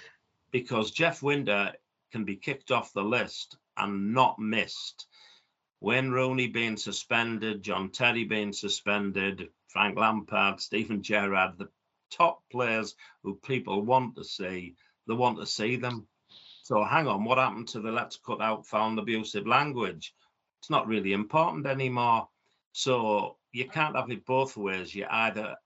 [0.51, 1.73] because Jeff Winter
[2.15, 5.05] can be kicked off the list and not missed.
[5.81, 11.67] Wayne Rooney being suspended, John Terry being suspended, Frank Lampard, Steven Gerrard, the
[12.09, 14.75] top players who people want to see,
[15.09, 16.07] they want to see them.
[16.63, 20.13] So hang on, what happened to the let's cut out found abusive language?
[20.61, 22.29] It's not really important anymore.
[22.71, 24.95] So you can't have it both ways.
[24.95, 25.57] You're either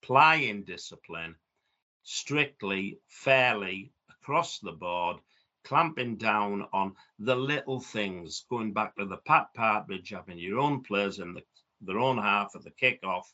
[0.00, 1.34] applying discipline
[2.04, 3.90] strictly, fairly
[4.22, 5.16] across the board,
[5.64, 10.80] clamping down on the little things, going back to the Pat Partridge, having your own
[10.84, 11.42] players in the,
[11.80, 13.24] their own half of the kickoff,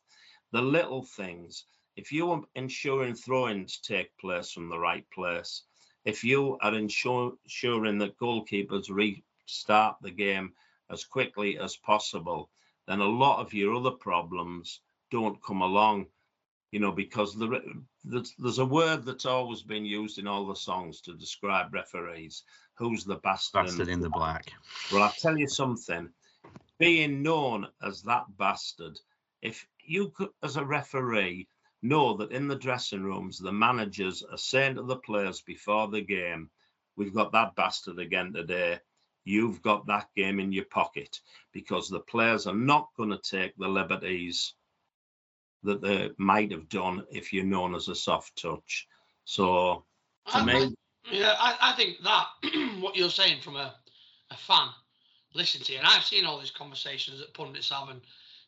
[0.51, 1.67] the little things.
[1.97, 5.65] If you are ensuring throw-ins take place from the right place,
[6.07, 10.55] if you are ensuring that goalkeepers restart the game
[10.91, 12.49] as quickly as possible,
[12.87, 16.07] then a lot of your other problems don't come along
[16.71, 17.61] you know, because the,
[18.05, 22.45] there's, there's a word that's always been used in all the songs to describe referees.
[22.75, 23.67] Who's the bastard?
[23.67, 24.53] Bastard in the black.
[24.93, 26.11] Well, I'll tell you something.
[26.79, 28.99] Being known as that bastard,
[29.43, 31.49] if you could, as a referee,
[31.83, 36.01] know that in the dressing rooms, the managers are saying to the players before the
[36.01, 36.51] game,
[36.97, 38.79] we've got that bastard again today.
[39.25, 41.21] You've got that game in your pocket
[41.53, 44.55] because the players are not going to take the liberties
[45.63, 48.87] that they might have done if you're known as a soft touch.
[49.25, 49.85] So
[50.33, 50.75] to I- me,
[51.11, 52.27] Yeah, I, I think that
[52.81, 53.75] what you're saying from a,
[54.31, 54.69] a fan,
[55.35, 58.01] listen to you, and I've seen all these conversations that pundits have, and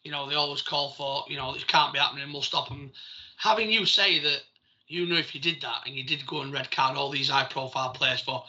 [0.05, 2.91] you know they always call for, you know, this can't be happening, we'll stop them.
[3.37, 4.41] Having you say that
[4.89, 7.29] you know if you did that and you did go and red card all these
[7.31, 8.45] high profile players for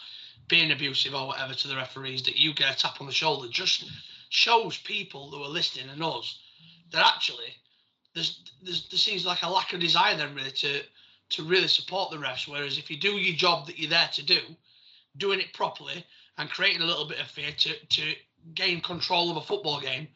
[0.48, 3.48] being abusive or whatever to the referees, that you get a tap on the shoulder
[3.50, 3.90] just
[4.30, 6.40] shows people who are listening and us
[6.92, 7.54] that actually
[8.14, 10.82] there's, there seems like a lack of desire then really to
[11.30, 12.48] to really support the refs.
[12.48, 14.40] Whereas if you do your job that you're there to do,
[15.18, 16.06] doing it properly
[16.38, 18.14] and creating a little bit of fear to to
[18.54, 20.08] gain control of a football game,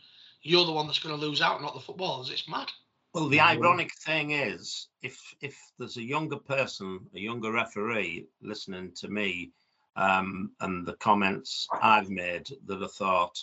[0.42, 2.30] you're the one that's going to lose out, not the footballers.
[2.30, 2.70] It's mad.
[3.14, 8.92] Well, the ironic thing is, if if there's a younger person, a younger referee listening
[8.96, 9.52] to me,
[9.96, 13.42] um, and the comments I've made that I thought,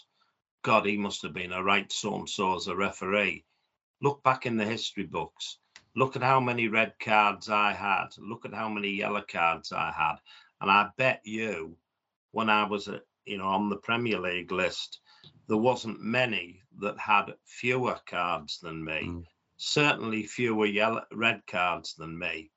[0.60, 3.44] God, he must have been a right so and so as a referee.
[4.02, 5.58] Look back in the history books.
[5.94, 8.08] Look at how many red cards I had.
[8.18, 10.16] Look at how many yellow cards I had.
[10.60, 11.76] And I bet you,
[12.32, 15.00] when I was, at, you know, on the Premier League list,
[15.48, 19.02] there wasn't many that had fewer cards than me.
[19.04, 19.24] Mm.
[19.58, 22.50] Certainly fewer yellow, red cards than me.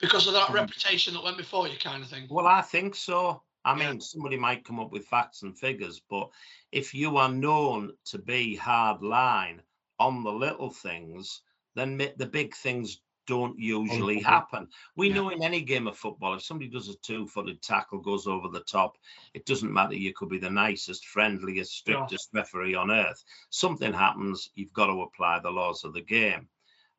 [0.00, 0.54] Because of that mm.
[0.54, 2.26] reputation that went before you, kind of thing.
[2.30, 3.42] Well, I think so.
[3.64, 4.00] I mean, yeah.
[4.00, 6.30] somebody might come up with facts and figures, but
[6.70, 9.60] if you are known to be hard line
[9.98, 11.42] on the little things,
[11.74, 14.68] then the big things don't usually happen.
[14.94, 15.14] We yeah.
[15.14, 18.60] know in any game of football, if somebody does a two-footed tackle, goes over the
[18.60, 18.96] top,
[19.34, 19.94] it doesn't matter.
[19.94, 22.40] You could be the nicest, friendliest, strictest yeah.
[22.40, 23.24] referee on earth.
[23.50, 26.48] Something happens, you've got to apply the laws of the game.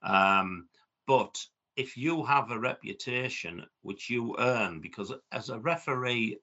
[0.04, 0.68] Um,
[1.06, 1.44] but
[1.78, 6.40] if you have a reputation which you earn, because as a referee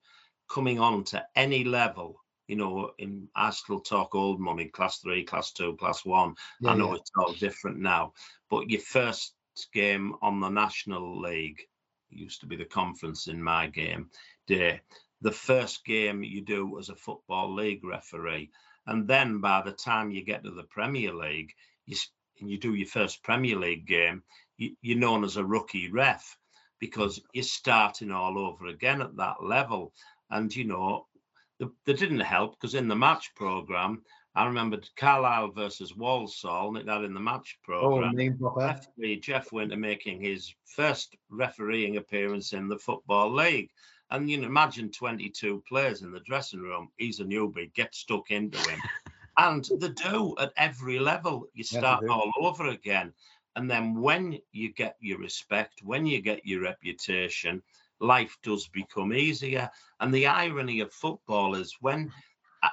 [0.49, 5.23] coming on to any level, you know, in I still talk old money, class three,
[5.23, 6.35] class two, class one.
[6.59, 6.99] Yeah, I know yeah.
[6.99, 8.13] it's all different now,
[8.49, 9.33] but your first
[9.73, 11.61] game on the National League
[12.09, 14.09] used to be the conference in my game
[14.47, 14.81] day.
[15.21, 18.51] The first game you do as a football league referee,
[18.85, 21.53] and then by the time you get to the Premier League,
[21.85, 21.95] you
[22.39, 24.21] and you do your first Premier League game,
[24.57, 26.37] you, you're known as a rookie ref
[26.79, 27.23] because mm.
[27.33, 29.93] you're starting all over again at that level.
[30.29, 31.07] And you know,
[31.59, 34.01] they didn't help because in the match program,
[34.35, 38.11] I remember Carlisle versus Walsall, and it had in the match oh, program.
[38.13, 43.69] Oh, name referee Jeff Winter making his first refereeing appearance in the Football League.
[44.11, 46.89] And you know, imagine 22 players in the dressing room.
[46.97, 48.79] He's a newbie, get stuck into him.
[49.37, 51.47] and they do at every level.
[51.53, 53.13] You start yes, all over again.
[53.55, 57.63] And then when you get your respect, when you get your reputation,
[57.99, 59.69] life does become easier.
[59.99, 62.11] And the irony of football is when,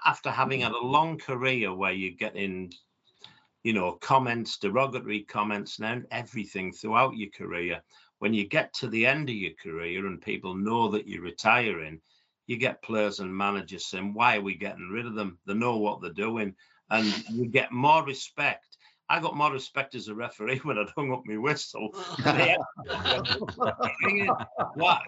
[0.06, 2.72] after having had a long career where you're getting,
[3.62, 7.82] you know, comments, derogatory comments, and everything throughout your career,
[8.18, 12.00] when you get to the end of your career and people know that you're retiring,
[12.46, 15.38] you get players and managers saying, Why are we getting rid of them?
[15.46, 16.54] They know what they're doing.
[16.90, 18.71] And you get more respect
[19.08, 21.90] I got more respect as a referee when I'd hung up my whistle.
[24.74, 25.02] what?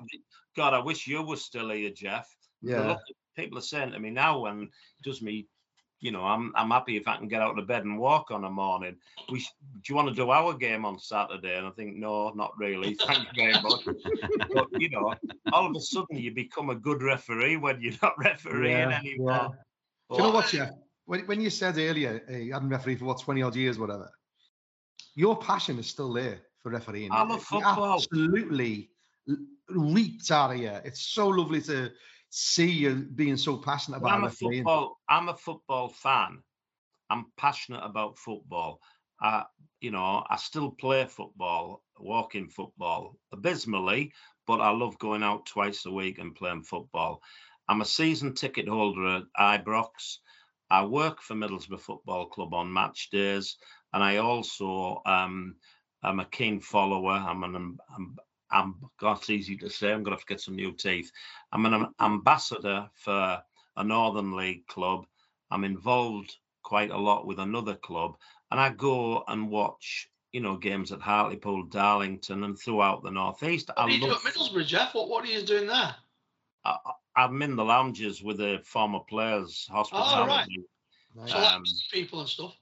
[0.56, 2.28] God, I wish you were still here, Jeff.
[2.62, 2.96] Yeah.
[3.36, 4.70] People are saying to me now, and it
[5.02, 5.48] does me,
[6.00, 8.44] you know, I'm I'm happy if I can get out of bed and walk on
[8.44, 8.96] a morning.
[9.30, 9.46] We do
[9.88, 11.56] you want to do our game on Saturday?
[11.56, 12.94] And I think no, not really.
[12.94, 13.84] Thank you very much.
[14.54, 15.14] but you know,
[15.52, 19.30] all of a sudden you become a good referee when you're not refereeing yeah, anymore.
[19.30, 19.48] Yeah.
[20.10, 20.70] do you know what, Jeff?
[21.06, 24.10] When, when you said earlier uh, you hadn't refereed for what 20 odd years, whatever,
[25.14, 27.12] your passion is still there for refereeing.
[27.12, 27.94] I love football.
[27.94, 28.90] Absolutely
[29.68, 30.72] reeked out of you.
[30.84, 31.90] It's so lovely to
[32.30, 34.98] see you being so passionate about I'm a football.
[35.08, 36.42] I'm a football fan.
[37.10, 38.80] I'm passionate about football.
[39.22, 39.44] Uh,
[39.80, 44.12] you know, I still play football, walking football abysmally,
[44.46, 47.22] but I love going out twice a week and playing football.
[47.68, 50.18] I'm a season ticket holder at Ibrox.
[50.74, 53.58] I work for Middlesbrough Football Club on match days,
[53.92, 55.54] and I also um,
[56.02, 57.12] am a keen follower.
[57.12, 58.16] I'm an I'm,
[58.50, 59.92] I'm God's easy to say.
[59.92, 61.12] I'm gonna have to get some new teeth.
[61.52, 63.40] I'm an ambassador for
[63.76, 65.06] a Northern League club.
[65.52, 66.34] I'm involved
[66.64, 68.16] quite a lot with another club,
[68.50, 73.68] and I go and watch you know, games at Hartlepool, Darlington, and throughout the northeast.
[73.68, 74.20] What I are you love...
[74.20, 74.92] doing at Middlesbrough, Jeff?
[74.96, 75.94] What What are you doing there?
[76.64, 76.76] I,
[77.16, 80.64] I'm in the lounges with the former players' hospitality.
[81.16, 81.30] Oh, right.
[81.30, 82.56] So like um, people and stuff.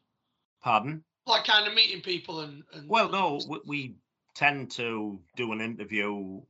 [0.62, 1.02] Pardon?
[1.26, 2.62] Like kind of meeting people and.
[2.74, 3.94] and well, no, we, we,
[4.34, 6.40] tend to do an interview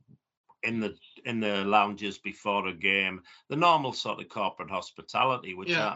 [0.63, 0.95] in the
[1.25, 3.21] in the lounges before a game.
[3.49, 5.95] The normal sort of corporate hospitality, which yeah.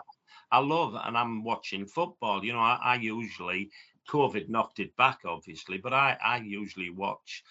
[0.51, 2.43] I, I love, and I'm watching football.
[2.43, 3.71] You know, I, I usually
[4.09, 7.43] COVID knocked it back, obviously, but I I usually watch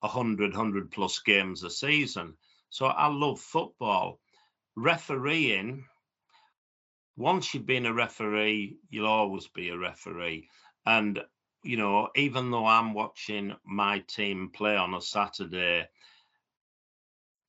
[0.00, 2.34] 100, 100 plus games a season.
[2.72, 4.18] So I love football.
[4.76, 5.84] Refereeing,
[7.18, 10.48] once you've been a referee, you'll always be a referee.
[10.86, 11.22] And,
[11.62, 15.86] you know, even though I'm watching my team play on a Saturday,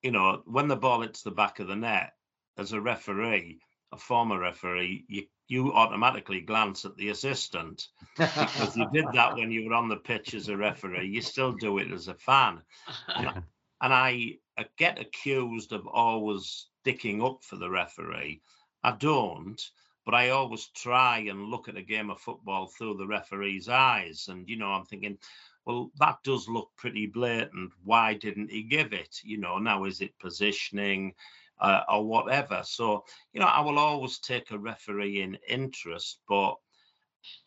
[0.01, 2.11] you know, when the ball hits the back of the net,
[2.57, 3.61] as a referee,
[3.93, 9.51] a former referee, you you automatically glance at the assistant because you did that when
[9.51, 11.07] you were on the pitch as a referee.
[11.07, 12.61] You still do it as a fan,
[13.07, 13.28] and,
[13.82, 14.38] and I
[14.77, 18.41] get accused of always sticking up for the referee.
[18.83, 19.61] I don't,
[20.05, 24.27] but I always try and look at a game of football through the referee's eyes.
[24.29, 25.17] And, you know, I'm thinking,
[25.65, 27.71] well, that does look pretty blatant.
[27.83, 29.19] Why didn't he give it?
[29.23, 31.13] You know, now is it positioning
[31.59, 32.61] uh, or whatever?
[32.65, 36.55] So, you know, I will always take a referee in interest, but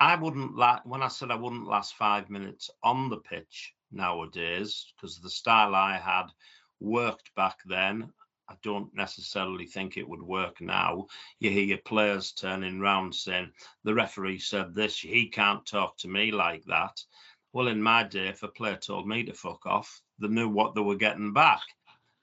[0.01, 4.91] I wouldn't like when I said I wouldn't last five minutes on the pitch nowadays
[4.97, 6.29] because the style I had
[6.81, 8.13] worked back then
[8.49, 11.09] I don't necessarily think it would work now.
[11.41, 13.53] You hear your players turning round saying,
[13.83, 17.03] the referee said this, he can't talk to me like that.
[17.53, 20.77] Well, in my day, if a player told me to fuck off, they knew what
[20.77, 21.63] they were getting back.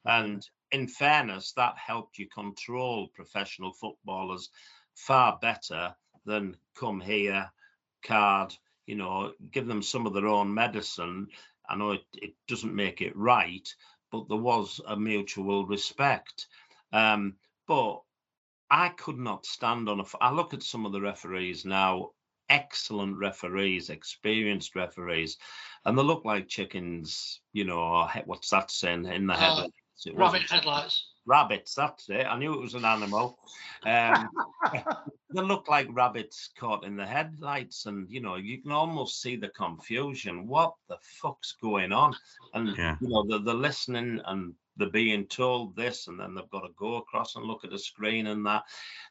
[0.06, 4.50] And in fairness, that helped you control professional footballers
[4.96, 5.94] far better
[6.26, 7.52] than come here,
[8.02, 11.28] card, you know, give them some of their own medicine.
[11.68, 13.68] I know it, it doesn't make it right,
[14.14, 16.46] but there was a mutual respect.
[16.94, 17.34] Um,
[17.68, 18.02] but
[18.70, 20.04] I could not stand on a.
[20.22, 22.12] I look at some of the referees now,
[22.48, 25.38] excellent referees, experienced referees,
[25.84, 27.42] and they look like chickens.
[27.54, 29.66] You know, what's that saying in the head?
[30.08, 31.76] Uh, rabbit headlights rabbits.
[31.76, 32.26] That's it.
[32.26, 33.38] I knew it was an animal.
[33.86, 34.30] Um,
[35.34, 39.36] they look like rabbits caught in the headlights, and you know you can almost see
[39.36, 40.48] the confusion.
[40.48, 42.16] What the fuck's going on?
[42.54, 42.98] And yeah.
[43.02, 46.74] you know they're, they're listening and they're being told this, and then they've got to
[46.78, 48.64] go across and look at the screen and that.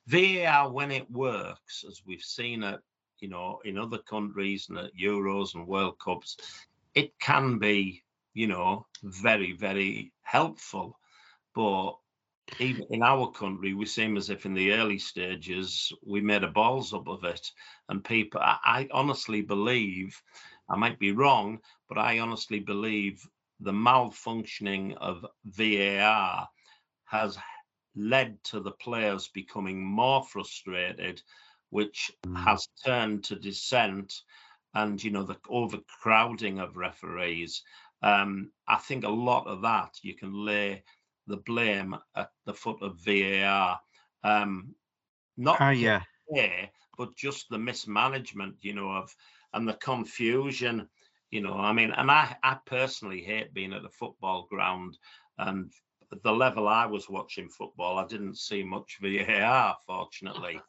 [0.07, 2.81] VAR, when it works, as we've seen it,
[3.21, 6.37] you know, in other countries and at Euros and World Cups,
[6.95, 8.03] it can be,
[8.35, 10.99] you know, very, very helpful.
[11.55, 11.93] But
[12.59, 16.49] even in our country, we seem as if in the early stages we made a
[16.49, 17.51] balls up of it.
[17.89, 20.21] And people, I, I honestly believe,
[20.69, 23.27] I might be wrong, but I honestly believe
[23.61, 26.49] the malfunctioning of VAR
[27.05, 27.39] has
[27.95, 31.23] led to the players becoming more frustrated,
[31.71, 32.37] which mm.
[32.45, 34.13] has turned to dissent
[34.75, 37.63] and you know the overcrowding of referees.
[38.03, 40.83] Um, I think a lot of that you can lay
[41.27, 43.81] the blame at the foot of VAR.
[44.25, 44.75] Um,
[45.37, 46.03] not uh, yeah.
[46.31, 49.15] There, but just the mismanagement, you know, of
[49.53, 50.89] and the confusion,
[51.31, 51.55] you know.
[51.55, 54.97] I mean, and I, I personally hate being at a football ground
[55.39, 55.73] and
[56.23, 60.61] the level I was watching football, I didn't see much VAR, fortunately.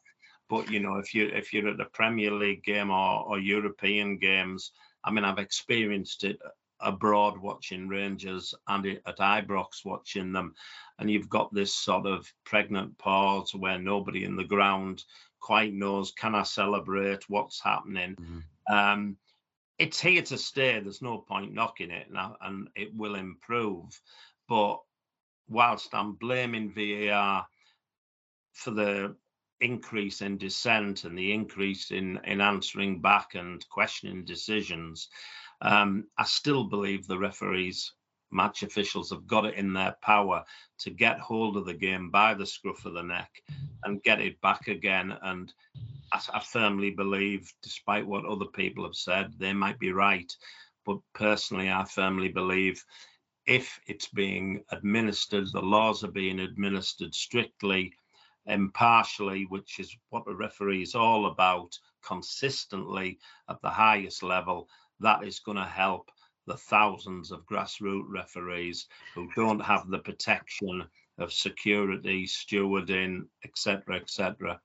[0.48, 4.18] But you know, if you if you're at the Premier League game or, or European
[4.18, 6.38] games, I mean, I've experienced it
[6.84, 10.54] abroad watching Rangers and at Ibrox watching them,
[10.98, 15.02] and you've got this sort of pregnant pause where nobody in the ground
[15.40, 18.16] quite knows can I celebrate what's happening.
[18.16, 18.74] Mm-hmm.
[18.74, 19.16] Um,
[19.78, 20.80] it's here to stay.
[20.80, 24.00] There's no point knocking it now, and it will improve.
[24.48, 24.80] But
[25.48, 27.46] whilst I'm blaming VAR
[28.52, 29.16] for the
[29.60, 35.08] increase in dissent and the increase in in answering back and questioning decisions,
[35.64, 37.92] um, I still believe the referees,
[38.30, 40.44] match officials have got it in their power
[40.80, 43.30] to get hold of the game by the scruff of the neck
[43.84, 45.16] and get it back again.
[45.22, 45.52] And
[46.12, 50.30] I, I firmly believe, despite what other people have said, they might be right.
[50.84, 52.84] But personally, I firmly believe
[53.46, 57.92] if it's being administered, the laws are being administered strictly,
[58.46, 64.68] impartially, which is what a referee is all about, consistently at the highest level,
[65.00, 66.10] that is going to help
[66.46, 70.84] the thousands of grassroots referees who don't have the protection
[71.18, 74.60] of security, stewarding, etc., etc.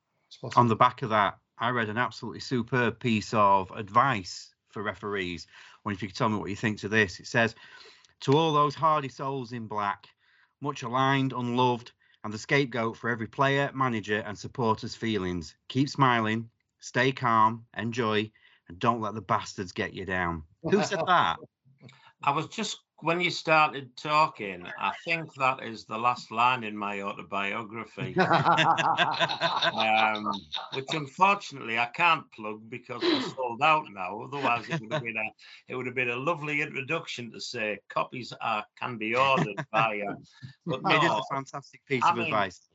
[0.55, 5.47] On the back of that, I read an absolutely superb piece of advice for referees.
[5.49, 7.19] I wonder if you could tell me what you think to this.
[7.19, 7.55] It says,
[8.21, 10.07] "To all those hardy souls in black,
[10.61, 11.91] much aligned, unloved,
[12.23, 16.49] and the scapegoat for every player, manager, and supporter's feelings, keep smiling,
[16.79, 18.31] stay calm, enjoy,
[18.69, 20.43] and don't let the bastards get you down.
[20.63, 21.37] Who said that?
[22.23, 26.75] I was just when you started talking, I think that is the last line in
[26.75, 30.29] my autobiography, um,
[30.73, 34.19] which unfortunately I can't plug because it's sold out now.
[34.21, 35.31] Otherwise, it would have been a
[35.69, 40.01] it would have been a lovely introduction to say copies are can be ordered by.
[40.65, 42.67] but no, it is a fantastic piece I of mean, advice.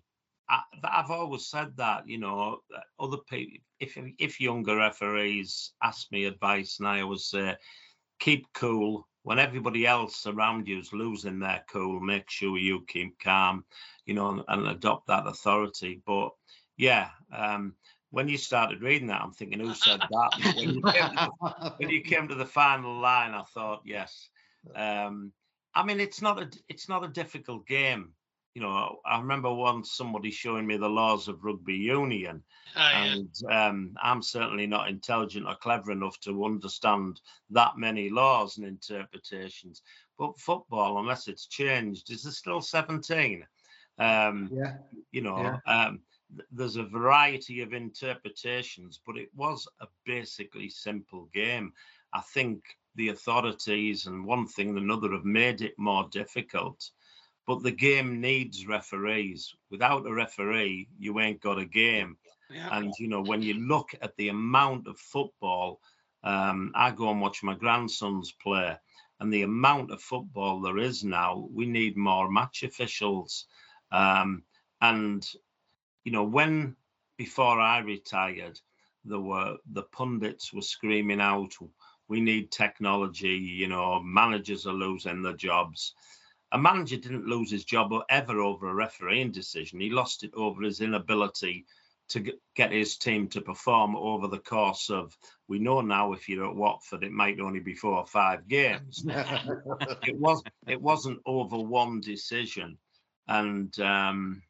[0.49, 2.61] I, have always said that, you know,
[2.99, 7.57] other people, if if younger referees ask me advice, and I always say,
[8.19, 9.07] keep cool.
[9.23, 13.65] When everybody else around you is losing their cool, make sure you keep calm,
[14.05, 16.03] you know, and, and adopt that authority.
[16.07, 16.31] But
[16.77, 17.09] yeah.
[17.35, 17.75] Um,
[18.11, 20.55] when you started reading that, I'm thinking, who said that?
[20.57, 21.31] when, you the,
[21.79, 24.29] when, you came to the final line, I thought, yes.
[24.77, 25.33] Um,
[25.75, 28.13] I mean, it's not a it's not a difficult game.
[28.55, 32.43] You know, I remember once somebody showing me the laws of rugby union,
[32.77, 38.57] oh, and um, I'm certainly not intelligent or clever enough to understand that many laws
[38.57, 39.83] and interpretations.
[40.19, 43.45] But football, unless it's changed, is there still 17?
[43.99, 44.75] Um, yeah.
[45.11, 45.87] You know, yeah.
[45.87, 46.01] Um,
[46.51, 51.73] there's a variety of interpretations, but it was a basically simple game.
[52.13, 52.63] I think
[52.95, 56.91] the authorities and one thing and another have made it more difficult.
[57.47, 59.55] But the game needs referees.
[59.71, 62.17] Without a referee, you ain't got a game.
[62.51, 62.69] Yeah.
[62.73, 65.81] And you know, when you look at the amount of football,
[66.23, 68.77] um, I go and watch my grandsons play,
[69.21, 73.47] and the amount of football there is now, we need more match officials.
[73.93, 74.43] Um,
[74.81, 75.27] and
[76.05, 76.77] you know, when
[77.17, 78.61] before I retired,
[79.05, 81.55] there were the pundits were screaming out,
[82.09, 85.95] "We need technology." You know, managers are losing their jobs.
[86.55, 89.81] A manager didn't lose his job ever over a refereeing decision.
[89.81, 91.67] He lost it over his inability
[92.11, 95.17] to get his team to perform over the course of.
[95.49, 99.05] We know now if you're at Watford, it might only be four or five games.
[99.09, 100.45] it was.
[100.69, 102.79] It wasn't over one decision,
[103.27, 104.43] and um,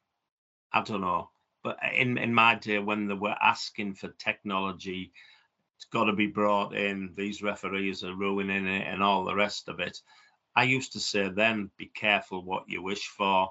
[0.74, 1.30] I don't know.
[1.62, 5.12] But in, in my day, when they were asking for technology,
[5.76, 9.68] it's got to be brought in, these referees are ruining it, and all the rest
[9.68, 9.98] of it.
[10.56, 13.50] I used to say then, be careful what you wish for.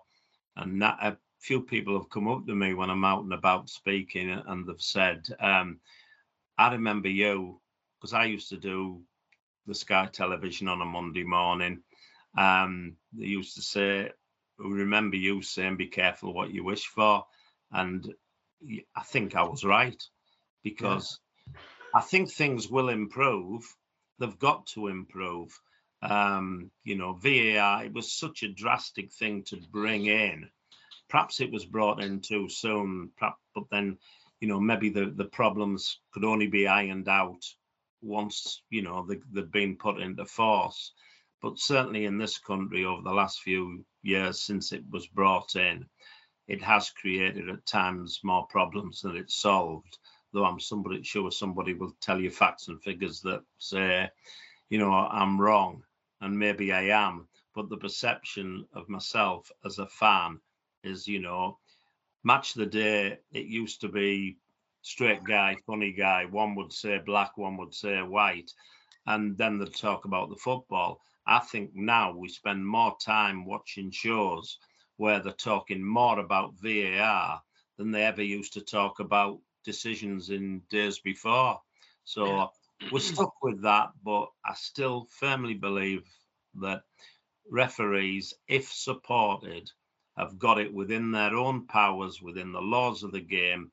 [0.56, 3.70] And that, a few people have come up to me when I'm out and about
[3.70, 5.80] speaking, and they've said, um,
[6.58, 7.60] I remember you,
[8.00, 9.02] because I used to do
[9.66, 11.82] the Sky television on a Monday morning.
[12.38, 14.12] Um, they used to say,
[14.58, 17.26] remember you saying, be careful what you wish for.
[17.72, 18.14] And
[18.96, 20.02] I think I was right
[20.64, 21.60] because yeah.
[21.96, 23.64] I think things will improve.
[24.20, 25.60] They've got to improve.
[26.04, 30.50] Um, you know, VAR, it was such a drastic thing to bring in.
[31.10, 33.98] Perhaps it was brought in too soon, but then,
[34.42, 37.46] you know, maybe the, the problems could only be ironed out
[38.02, 40.92] once, you know, they, they've been put into force.
[41.42, 45.86] But certainly in this country over the last few years since it was brought in,
[46.48, 49.98] it has created at times more problems than it's solved.
[50.34, 54.10] Though I'm somebody sure somebody will tell you facts and figures that say,
[54.70, 55.84] you know, I'm wrong,
[56.24, 57.28] and maybe I am.
[57.54, 60.40] But the perception of myself as a fan
[60.84, 61.60] is, you know,
[62.24, 63.20] match the day.
[63.32, 64.38] It used to be
[64.82, 66.26] straight guy, funny guy.
[66.26, 68.52] One would say black, one would say white,
[69.06, 71.02] and then they'd talk about the football.
[71.28, 74.58] I think now we spend more time watching shows
[74.98, 77.42] where they're talking more about VAR
[77.78, 81.60] than they ever used to talk about decisions in days before.
[82.06, 82.48] So yeah.
[82.92, 83.14] We're mm.
[83.14, 86.04] stuck with that, but I still firmly believe
[86.56, 86.84] that
[87.50, 89.72] referees, if supported,
[90.18, 93.72] have got it within their own powers, within the laws of the game,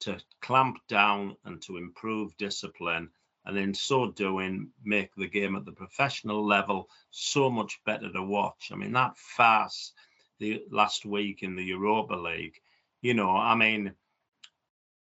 [0.00, 3.10] to clamp down and to improve discipline.
[3.44, 8.22] And in so doing, make the game at the professional level so much better to
[8.22, 8.70] watch.
[8.72, 9.92] I mean, that farce
[10.38, 12.60] the last week in the Europa League.
[13.02, 13.94] You know, I mean,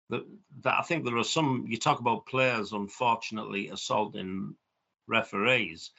[0.09, 0.23] that
[0.65, 1.65] I think there are some.
[1.67, 4.55] You talk about players, unfortunately, assaulting
[5.07, 5.91] referees.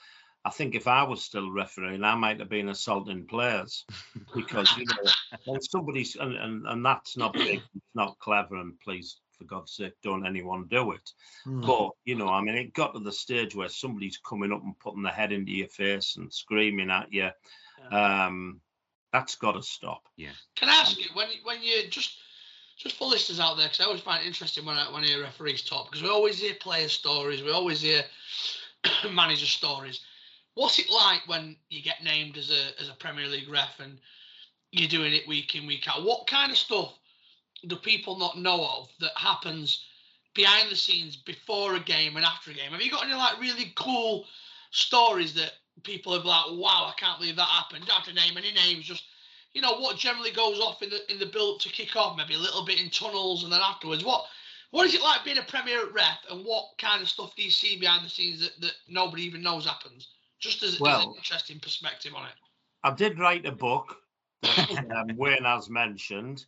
[0.45, 3.85] I think if I was still refereeing, I might have been assaulting players
[4.35, 5.11] because you know
[5.45, 7.61] when somebody's and, and, and that's not big,
[7.95, 11.11] not clever, and please for God's sake, don't anyone do it.
[11.47, 11.67] Mm.
[11.67, 14.79] But you know, I mean, it got to the stage where somebody's coming up and
[14.79, 17.31] putting their head into your face and screaming at you.
[17.91, 18.27] Yeah.
[18.27, 18.61] Um,
[19.13, 20.03] that's got to stop.
[20.17, 20.33] Yeah.
[20.57, 22.17] Can I ask you when when you just
[22.79, 25.09] just for listeners out there, because I always find it interesting when I when I
[25.09, 28.03] hear referees talk, because we always hear player stories, we always hear
[29.13, 30.01] manager stories.
[30.55, 33.99] What's it like when you get named as a as a Premier League ref and
[34.71, 36.05] you're doing it week in week out?
[36.05, 36.95] What kind of stuff
[37.67, 39.85] do people not know of that happens
[40.35, 42.71] behind the scenes before a game and after a game?
[42.71, 44.25] Have you got any like really cool
[44.71, 45.53] stories that
[45.83, 47.87] people have like, wow, I can't believe that happened.
[47.87, 49.05] Don't have to name any names, just
[49.59, 52.35] you know what generally goes off in the in the build to kick off, maybe
[52.35, 54.05] a little bit in tunnels and then afterwards.
[54.05, 54.25] What
[54.71, 57.51] what is it like being a Premier ref, and what kind of stuff do you
[57.51, 60.11] see behind the scenes that, that nobody even knows happens?
[60.39, 62.35] Just as, well, as an interesting perspective on it.
[62.85, 63.97] I did write a book
[64.43, 66.47] that um, Wayne has mentioned.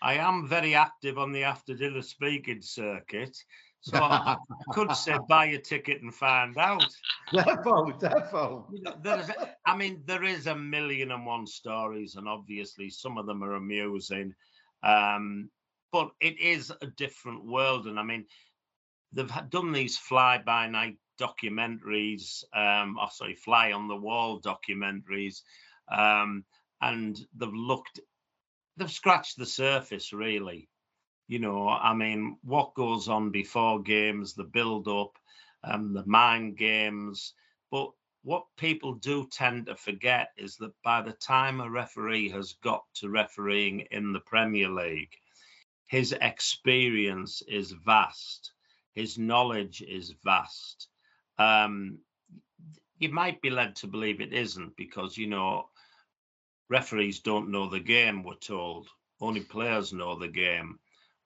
[0.00, 3.36] I am very active on the after dinner speaking circuit.
[3.82, 4.36] So I
[4.70, 6.86] could say buy a ticket and find out.
[7.32, 8.64] Defo, defo.
[8.72, 9.28] You know, there's,
[9.66, 13.54] I mean, there is a million and one stories, and obviously some of them are
[13.54, 14.34] amusing.
[14.84, 15.50] Um,
[15.90, 17.86] but it is a different world.
[17.86, 18.26] And I mean,
[19.12, 25.42] they've done these fly by night documentaries, um, or sorry, fly on the wall documentaries,
[25.90, 26.44] um,
[26.80, 27.98] and they've looked,
[28.76, 30.68] they've scratched the surface really.
[31.28, 35.18] You know, I mean, what goes on before games, the build up,
[35.64, 37.34] um, the mind games,
[37.70, 37.90] but
[38.24, 42.84] what people do tend to forget is that by the time a referee has got
[42.94, 45.16] to refereeing in the Premier League,
[45.86, 48.52] his experience is vast,
[48.94, 50.88] his knowledge is vast.
[51.38, 51.98] Um,
[52.98, 55.68] you might be led to believe it isn't because, you know,
[56.68, 58.88] referees don't know the game, we're told.
[59.20, 60.78] Only players know the game.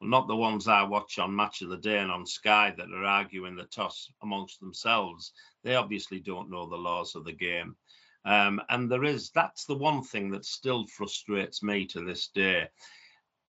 [0.06, 3.04] Not the ones I watch on Match of the Day and on Sky that are
[3.04, 5.32] arguing the toss amongst themselves.
[5.64, 7.74] They obviously don't know the laws of the game.
[8.24, 12.68] Um, and there is that's the one thing that still frustrates me to this day.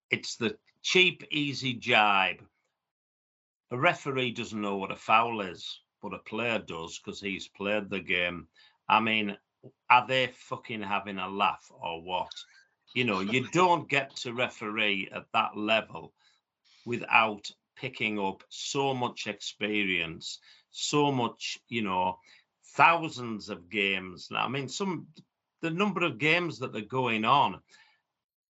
[0.10, 2.42] It's the cheap, easy jibe.
[3.70, 7.92] A referee doesn't know what a foul is, but a player does because he's played
[7.92, 8.48] the game.
[8.90, 9.38] I mean,
[9.92, 12.32] are they fucking having a laugh or what?
[12.96, 16.14] You know, you don't get to referee at that level
[16.88, 20.40] without picking up so much experience,
[20.72, 22.18] so much, you know,
[22.78, 24.30] thousands of games.
[24.32, 25.08] Now, I mean, some
[25.62, 27.60] the number of games that are going on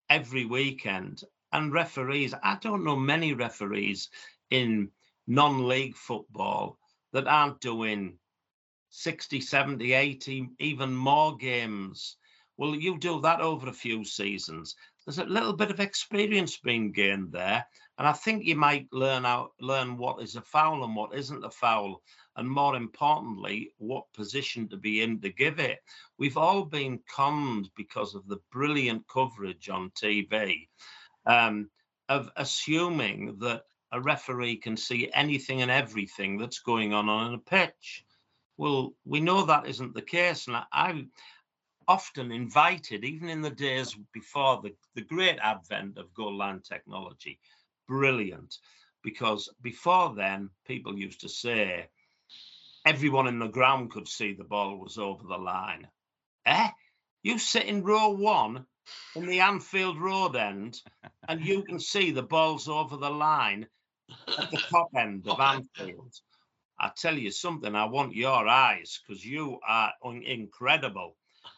[0.08, 2.32] every weekend and referees.
[2.40, 4.08] I don't know many referees
[4.50, 4.90] in
[5.26, 6.78] non-league football
[7.12, 8.18] that aren't doing
[8.90, 12.16] 60, 70, 80, even more games.
[12.56, 14.76] Well, you do that over a few seasons.
[15.08, 17.64] There's a little bit of experience being gained there.
[17.96, 21.46] And I think you might learn out learn what is a foul and what isn't
[21.46, 22.02] a foul,
[22.36, 25.78] and more importantly, what position to be in to give it.
[26.18, 30.68] We've all been conned because of the brilliant coverage on TV
[31.24, 31.70] um,
[32.10, 37.38] of assuming that a referee can see anything and everything that's going on on a
[37.38, 38.04] pitch.
[38.58, 41.06] Well, we know that isn't the case, and I, I
[41.88, 47.40] often invited, even in the days before the, the great advent of goal line technology,
[47.88, 48.54] brilliant
[49.02, 51.88] because before then, people used to say
[52.84, 55.88] everyone in the ground could see the ball was over the line.
[56.46, 56.68] Eh?
[57.22, 58.66] You sit in row one
[59.14, 60.80] in the Anfield Road end,
[61.28, 63.66] and you can see the ball's over the line
[64.38, 66.14] at the top end of Anfield.
[66.80, 71.16] I tell you something, I want your eyes because you are incredible.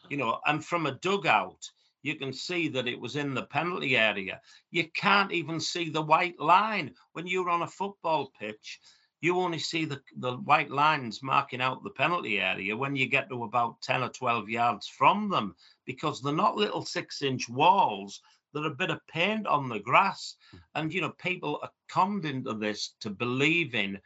[0.09, 1.69] You know, and from a dugout,
[2.03, 4.41] you can see that it was in the penalty area.
[4.71, 6.95] You can't even see the white line.
[7.13, 8.81] When you're on a football pitch,
[9.21, 13.29] you only see the, the white lines marking out the penalty area when you get
[13.29, 18.21] to about 10 or 12 yards from them because they're not little six inch walls.
[18.53, 20.37] They're a bit of paint on the grass.
[20.75, 24.01] And, you know, people are conned into this to believe in,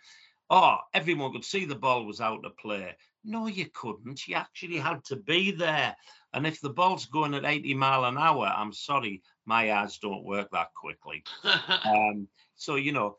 [0.50, 2.94] oh, everyone could see the ball was out of play.
[3.24, 4.28] No, you couldn't.
[4.28, 5.96] You actually had to be there.
[6.34, 10.24] And if the ball's going at 80 mile an hour, I'm sorry, my eyes don't
[10.24, 11.24] work that quickly.
[11.84, 13.16] um, so, you know,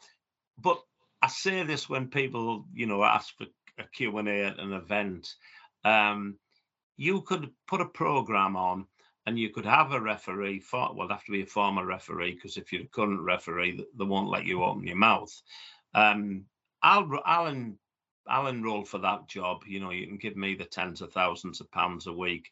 [0.60, 0.80] but
[1.22, 3.48] I say this when people, you know, ask for
[3.80, 5.34] a Q&A at an event.
[5.84, 6.38] Um,
[6.98, 8.86] you could put a program on
[9.26, 12.58] and you could have a referee, for, well, have to be a former referee, because
[12.58, 15.34] if you're a current referee, they won't let you open your mouth.
[15.96, 16.46] Um,
[16.84, 17.74] I'll, I'll,
[18.28, 19.64] I'll enroll for that job.
[19.68, 22.52] You know, you can give me the tens of thousands of pounds a week.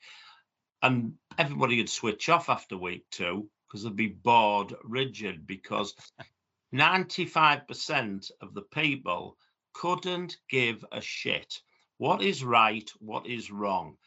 [0.82, 5.96] And everybody would switch off after week two because they'd be bored rigid because
[6.74, 9.38] 95% of the people
[9.74, 11.62] couldn't give a shit.
[11.98, 13.98] What is right what is wrong?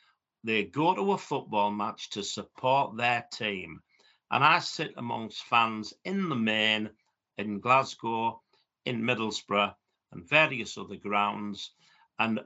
[0.45, 3.81] They go to a football match to support their team.
[4.31, 6.91] And i sit amongst fans in the main
[7.39, 8.43] in glasgow
[8.85, 9.75] in middlesbrough
[10.17, 11.71] and various other grounds
[12.19, 12.41] and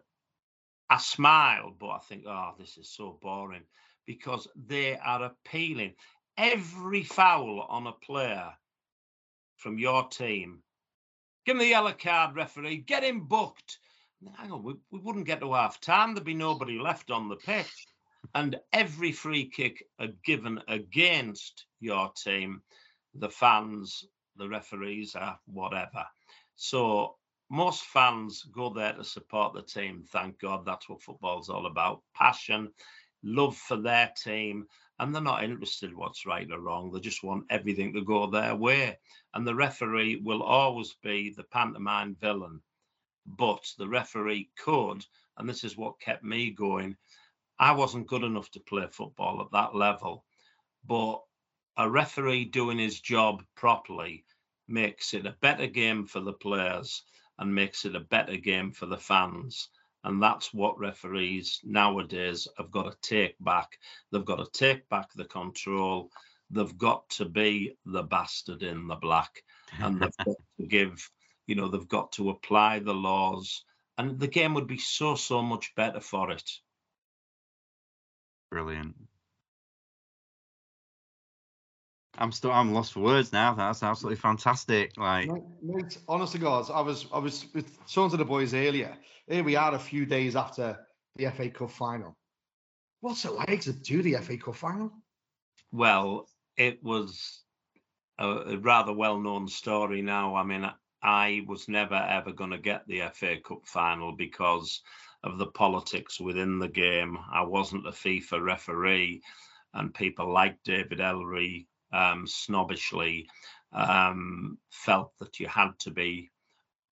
[0.91, 3.63] i smile but i think oh this is so boring
[4.11, 5.95] because they are appealing.
[6.37, 8.53] Every foul on a player
[9.57, 10.63] from your team,
[11.47, 13.79] give him the yellow card, referee, get him booked.
[14.37, 16.15] Hang on, we, we wouldn't get to half time.
[16.15, 17.87] There'd be nobody left on the pitch.
[18.35, 19.85] And every free kick
[20.25, 22.63] given against your team,
[23.15, 24.05] the fans,
[24.37, 26.05] the referees, are whatever.
[26.57, 27.15] So
[27.51, 30.05] most fans go there to support the team.
[30.11, 32.71] Thank God that's what football's all about passion
[33.23, 34.67] love for their team,
[34.99, 36.91] and they're not interested what's right or wrong.
[36.91, 38.99] They just want everything to go their way.
[39.35, 42.63] And the referee will always be the pantomime villain.
[43.27, 45.05] But the referee could,
[45.37, 46.97] and this is what kept me going.
[47.59, 50.25] I wasn't good enough to play football at that level,
[50.87, 51.21] but
[51.77, 54.25] a referee doing his job properly
[54.67, 57.03] makes it a better game for the players
[57.41, 59.69] and makes it a better game for the fans.
[60.05, 63.79] And that's what referees nowadays have got to take back.
[64.13, 66.11] They've got to take back the control.
[66.51, 69.43] They've got to be the bastard in the black.
[69.79, 71.11] And they've got to give,
[71.47, 73.65] you know, they've got to apply the laws.
[73.99, 76.51] And the game would be so, so much better for it.
[78.51, 78.97] Brilliant.
[82.21, 83.55] I'm still I'm lost for words now.
[83.55, 84.93] That's absolutely fantastic.
[84.99, 88.53] Like, Mate, mate, honest to God, I was I was with some of the boys
[88.53, 88.95] earlier.
[89.27, 90.79] Here we are, a few days after
[91.17, 92.17] the FA Cup final.
[93.01, 94.93] What's it like to do the FA Cup final?
[95.73, 97.43] Well, it was
[98.19, 100.35] a, a rather well-known story now.
[100.35, 100.71] I mean,
[101.03, 104.83] I was never ever going to get the FA Cup final because
[105.25, 107.19] of the politics within the game.
[107.33, 109.23] I wasn't a FIFA referee,
[109.73, 113.27] and people like David Elleray um, snobbishly
[113.73, 116.31] um, felt that you had to be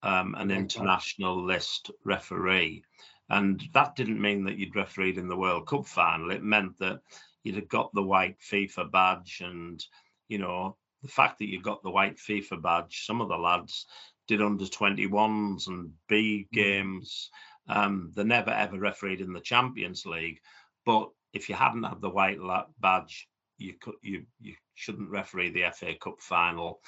[0.02, 2.82] um, an international list referee.
[3.30, 6.30] And that didn't mean that you'd refereed in the World Cup final.
[6.30, 7.00] It meant that
[7.42, 9.42] you'd have got the white FIFA badge.
[9.44, 9.84] And,
[10.28, 13.86] you know, the fact that you got the white FIFA badge, some of the lads
[14.28, 16.54] did under 21s and B mm.
[16.54, 17.30] games.
[17.68, 20.38] Um, they never ever refereed in the Champions League.
[20.86, 22.38] But if you hadn't had the white
[22.80, 23.28] badge,
[23.58, 26.80] you could you you shouldn't referee the FA Cup final,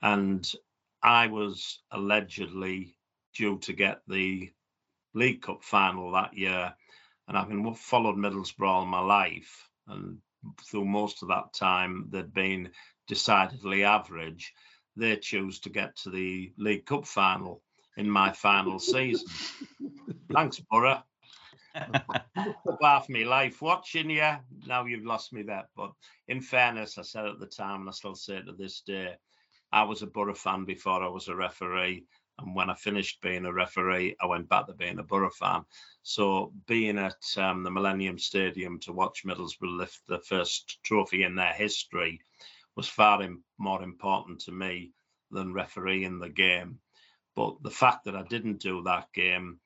[0.00, 0.50] and
[1.02, 2.96] I was allegedly
[3.34, 4.50] due to get the
[5.14, 6.74] League Cup final that year,
[7.28, 10.18] and I've been followed Middlesbrough all my life, and
[10.64, 12.70] through most of that time they'd been
[13.08, 14.52] decidedly average.
[14.96, 17.62] They chose to get to the League Cup final
[17.96, 19.26] in my final season.
[20.32, 21.02] Thanks, Borough
[22.80, 24.30] half my life watching you.
[24.66, 25.68] Now you've lost me there.
[25.76, 25.92] But
[26.28, 29.14] in fairness, I said at the time, and I still say to this day,
[29.72, 32.04] I was a Borough fan before I was a referee.
[32.38, 35.64] And when I finished being a referee, I went back to being a Borough fan.
[36.02, 41.34] So being at um, the Millennium Stadium to watch Middlesbrough lift the first trophy in
[41.34, 42.20] their history
[42.74, 44.92] was far in, more important to me
[45.30, 46.78] than refereeing the game.
[47.36, 49.58] But the fact that I didn't do that game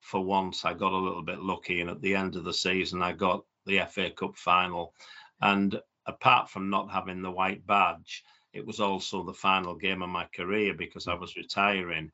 [0.00, 3.02] for once I got a little bit lucky, and at the end of the season
[3.02, 4.94] I got the FA Cup final.
[5.40, 8.22] And apart from not having the white badge,
[8.52, 12.10] it was also the final game of my career because I was retiring.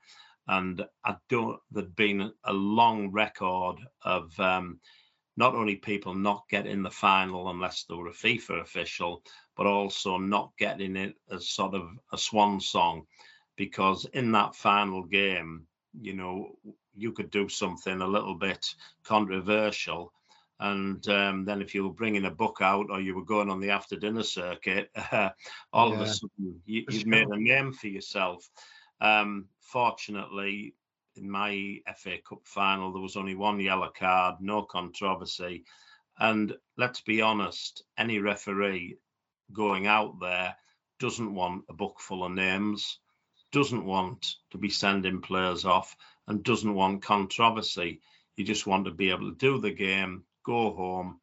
[0.49, 1.61] And I don't.
[1.70, 4.80] There'd been a long record of um,
[5.37, 9.22] not only people not getting the final unless they were a FIFA official,
[9.57, 13.07] but also not getting it as sort of a swan song,
[13.57, 15.66] because in that final game,
[16.01, 16.57] you know,
[16.95, 18.74] you could do something a little bit
[19.05, 20.12] controversial.
[20.61, 23.61] And um, then if you were bringing a book out or you were going on
[23.61, 25.30] the after dinner circuit, uh,
[25.72, 27.09] all yeah, of a sudden you, have sure.
[27.09, 28.49] made a name for yourself.
[29.01, 30.74] Um, fortunately,
[31.16, 35.64] in my FA Cup final, there was only one yellow card, no controversy.
[36.18, 38.99] And let's be honest, any referee
[39.53, 40.55] going out there
[40.99, 42.99] doesn't want a book full of names,
[43.53, 45.96] doesn't want to be sending players off
[46.26, 48.00] and doesn't want controversy.
[48.36, 51.20] You just want to be able to do the game, go home,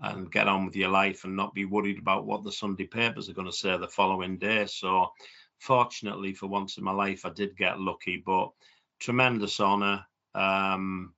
[0.00, 3.28] and get on with your life and not be worried about what the Sunday papers
[3.28, 4.66] are going to say the following day.
[4.66, 5.10] So,
[5.58, 8.50] fortunately, for once in my life, I did get lucky, but
[8.98, 10.04] tremendous honour.
[10.34, 11.14] Um,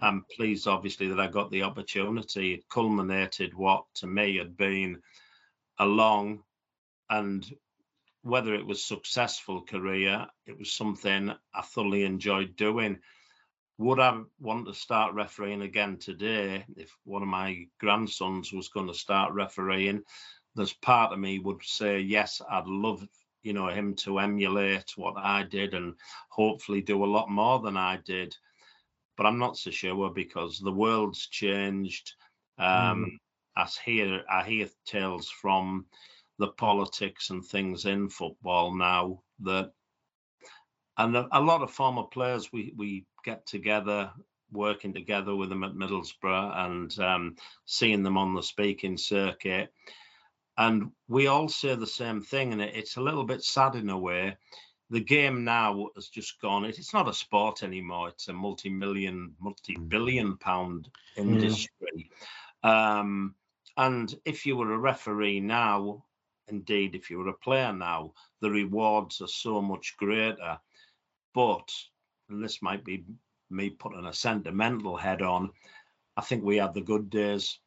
[0.00, 2.54] I'm pleased, obviously, that I got the opportunity.
[2.54, 5.00] It culminated what to me had been
[5.78, 6.42] a long
[7.10, 7.50] and
[8.28, 12.98] whether it was successful career, it was something I thoroughly enjoyed doing.
[13.78, 18.88] Would I want to start refereeing again today if one of my grandsons was going
[18.88, 20.02] to start refereeing?
[20.54, 23.06] There's part of me would say yes, I'd love
[23.42, 25.94] you know him to emulate what I did and
[26.28, 28.36] hopefully do a lot more than I did.
[29.16, 32.12] But I'm not so sure because the world's changed.
[32.58, 33.16] Um, mm.
[33.56, 35.86] I hear I hear tales from
[36.38, 39.72] the politics and things in football now that
[40.96, 44.10] and a, lot of former players we we get together
[44.50, 49.72] working together with them at Middlesbrough and um, seeing them on the speaking circuit.
[50.56, 53.90] And we all say the same thing and it, it's a little bit sad in
[53.90, 54.36] a way.
[54.90, 58.08] The game now has just gone it's not a sport anymore.
[58.08, 62.10] It's a multi-million multi-billion pound industry.
[62.64, 62.70] Mm.
[62.70, 63.34] um,
[63.76, 66.04] and if you were a referee now
[66.48, 70.58] indeed, if you were a player now, the rewards are so much greater.
[71.34, 71.70] But,
[72.28, 73.04] and this might be
[73.50, 75.50] me putting a sentimental head on,
[76.16, 77.58] I think we had the good days.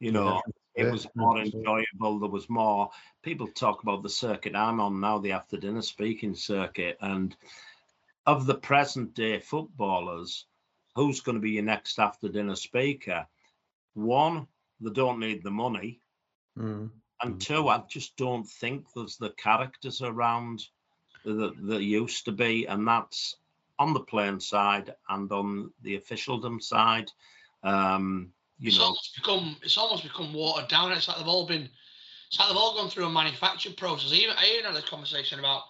[0.00, 0.40] You know,
[0.74, 2.20] it was more enjoyable.
[2.20, 2.90] There was more
[3.22, 7.36] people talk about the circuit I'm on now, the after dinner speaking circuit, and
[8.26, 10.46] of the present day footballers,
[10.94, 13.26] who's going to be your next after dinner speaker?
[13.94, 14.46] One,
[14.80, 16.00] they don't need the money.
[16.56, 16.90] Mm.
[17.22, 20.66] And two, I just don't think there's the characters around
[21.24, 23.36] that there used to be, and that's
[23.78, 27.10] on the playing side and on the officialdom side.
[27.62, 30.92] Um, you it's know, almost become it's almost become watered down.
[30.92, 31.68] It's like they've all been
[32.28, 34.12] it's like they've all gone through a manufactured process.
[34.12, 35.62] Even I even had a conversation about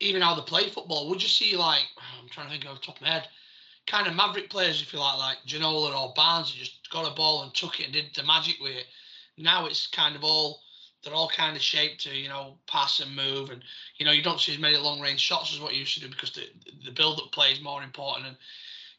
[0.00, 1.08] even how they play football.
[1.08, 1.82] Would you see like
[2.20, 3.28] I'm trying to think off the top of my head,
[3.86, 7.14] kind of maverick players if you like, like Ginola or Barnes, who just got a
[7.14, 8.86] ball and took it and did the magic with it.
[9.38, 10.60] Now it's kind of all
[11.04, 13.62] they're all kind of shaped to you know pass and move, and
[13.96, 16.00] you know you don't see as many long range shots as what you used to
[16.00, 16.48] do because the
[16.84, 18.36] the build up play is more important and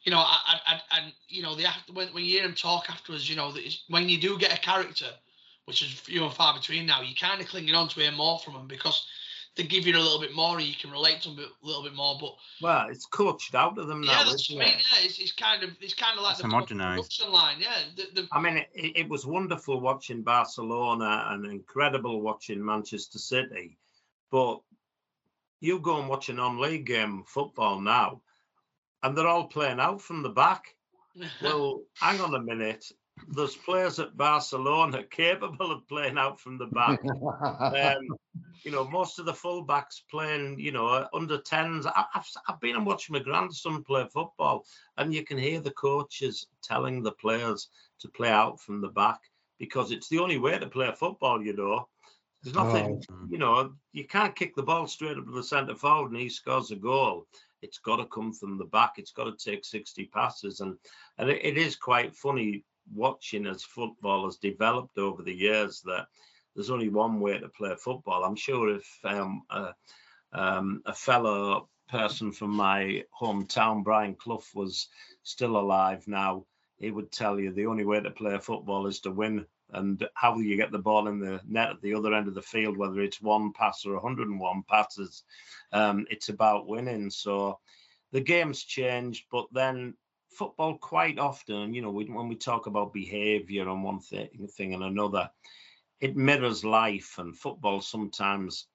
[0.03, 3.29] you know, I, I, and you know, the when, when you hear him talk afterwards,
[3.29, 5.07] you know, that when you do get a character,
[5.65, 8.39] which is few and far between now, you're kind of clinging on to hear more
[8.39, 9.05] from them because
[9.59, 11.83] they give you a little bit more, and you can relate to them a little
[11.83, 12.17] bit more.
[12.19, 14.19] But well, it's coached out of them now.
[14.19, 14.77] Yeah, that's what I mean.
[14.77, 16.95] Yeah, it's, it's kind of it's kind of like It's the homogenised.
[16.95, 17.57] production line.
[17.59, 23.19] Yeah, the, the, I mean, it, it was wonderful watching Barcelona and incredible watching Manchester
[23.19, 23.77] City,
[24.31, 24.61] but
[25.59, 28.21] you go and watch a non-league game football now,
[29.03, 30.75] and they're all playing out from the back.
[31.43, 32.85] Well, hang on a minute.
[33.27, 36.99] There's players at Barcelona capable of playing out from the back.
[37.69, 38.17] Um,
[38.63, 41.85] you know, most of the fullbacks playing, you know, under 10s.
[41.85, 44.65] I- I've, I've been and watched my grandson play football,
[44.97, 49.19] and you can hear the coaches telling the players to play out from the back
[49.59, 51.87] because it's the only way to play football, you know.
[52.43, 53.27] There's nothing, Oh.
[53.29, 56.29] you know, you can't kick the ball straight up to the centre forward and he
[56.29, 57.27] scores a goal.
[57.61, 58.93] It's got to come from the back.
[58.97, 60.61] It's got to take 60 passes.
[60.61, 60.77] And,
[61.17, 62.63] and it, it is quite funny
[62.93, 66.07] watching as football has developed over the years that
[66.55, 68.23] there's only one way to play football.
[68.23, 69.73] I'm sure if um, a,
[70.33, 74.87] um, a fellow person from my hometown, Brian Clough, was
[75.23, 76.45] still alive now,
[76.77, 79.45] he would tell you the only way to play football is to win.
[79.71, 82.41] And how you get the ball in the net at the other end of the
[82.41, 85.23] field, whether it's one pass or 101 passes,
[85.71, 87.11] um, it's about winning.
[87.11, 87.59] So
[88.11, 89.93] the game's changed, but then
[90.29, 94.83] football quite often, you know, when we talk about behaviour on one thing, thing and
[94.83, 95.29] another,
[95.99, 98.67] it mirrors life, and football sometimes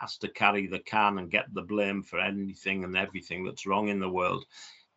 [0.00, 3.88] has to carry the can and get the blame for anything and everything that's wrong
[3.88, 4.44] in the world.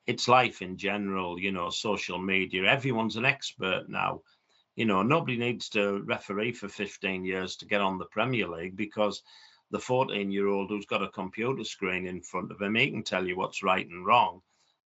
[0.06, 2.66] It's life in general, you know, social media.
[2.66, 4.22] Everyone's an expert now.
[4.76, 8.76] You know, nobody needs to referee for 15 years to get on the Premier League
[8.76, 9.22] because
[9.72, 13.04] the 14 year old who's got a computer screen in front of him, he can
[13.04, 14.42] tell you what's right and wrong.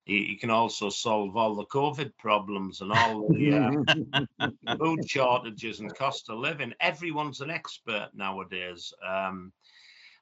[0.07, 5.93] He, can also solve all the COVID problems and all the uh, food shortages and
[5.93, 6.73] cost of living.
[6.79, 8.93] Everyone's an expert nowadays.
[9.05, 9.51] Um,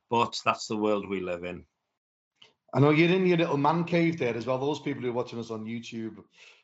[0.09, 1.63] but that's the world we live in.
[2.73, 4.57] I know you're in your little man cave there as well.
[4.57, 6.17] Those people who are watching us on YouTube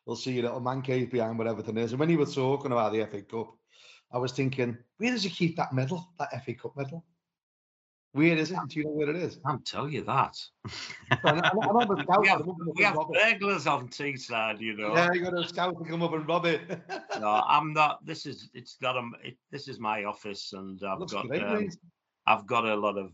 [0.07, 1.91] will see your little man cave behind where everything is.
[1.91, 3.55] And when you were talking about the FA Cup,
[4.11, 7.05] I was thinking, where does he keep that medal, that FA Cup medal?
[8.13, 8.57] Where is it?
[8.67, 9.39] Do you know where it is?
[9.45, 10.35] I can't tell you that.
[11.23, 12.45] I know- I know- the We have,
[12.75, 14.93] we have burglars on Teesside, you know.
[14.93, 16.61] Yeah, you got a scout to come up and rob it.
[17.19, 18.05] No, I'm not.
[18.05, 19.09] This is it's got a.
[19.23, 21.69] It, this is my office, and I've Looks got great, um.
[22.27, 23.13] I've got a lot of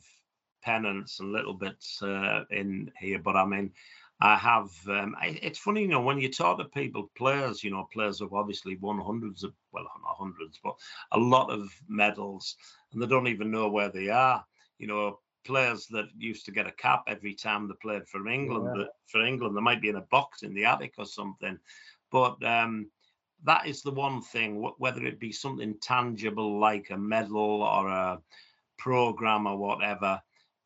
[0.63, 3.71] pennants and little bits uh, in here, but I mean,
[4.19, 4.69] I have.
[4.89, 8.19] Um, I, it's funny, you know, when you talk to people, players, you know, players
[8.19, 10.73] have obviously won hundreds of, well, not hundreds, but
[11.11, 12.55] a lot of medals,
[12.91, 14.43] and they don't even know where they are.
[14.77, 18.69] You know, players that used to get a cap every time they played for England.
[18.75, 18.83] Yeah.
[18.83, 21.57] that For England, they might be in a box in the attic or something,
[22.11, 22.43] but.
[22.43, 22.89] um
[23.43, 28.19] that is the one thing, whether it be something tangible like a medal or a
[28.79, 30.19] program or whatever.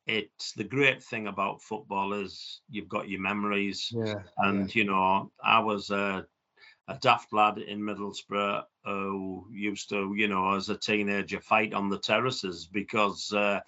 [0.06, 4.22] It's the great thing about football is you've got your memories, Yeah.
[4.38, 6.26] and you know I was a,
[6.88, 11.90] a daft lad in Middlesbrough who used to, you know, as a teenager, fight on
[11.90, 13.60] the terraces because uh,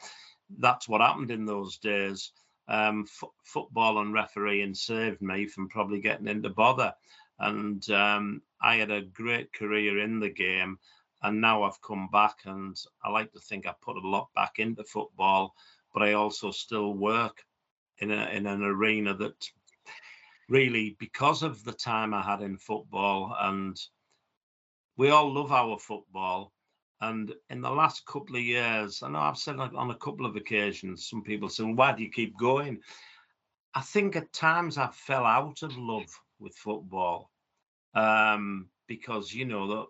[0.58, 2.32] that's what happened in those days.
[2.66, 6.94] Um, f- football and refereeing saved me from probably getting into bother
[7.38, 10.78] and um, I had a great career in the game.
[11.22, 14.58] And now I've come back, and I like to think I put a lot back
[14.58, 15.54] into football,
[15.94, 17.42] but I also still work
[17.98, 19.48] in a in an arena that
[20.50, 23.80] really, because of the time I had in football, and
[24.98, 26.52] we all love our football.
[27.08, 30.36] And in the last couple of years, I know I've said on a couple of
[30.36, 32.80] occasions, some people say, "Why do you keep going?"
[33.74, 37.30] I think at times I fell out of love with football
[37.94, 39.86] um, because you know that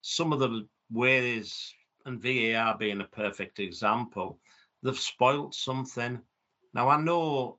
[0.00, 1.74] some of the ways,
[2.06, 4.38] and VAR being a perfect example,
[4.82, 6.18] they've spoilt something.
[6.72, 7.58] Now I know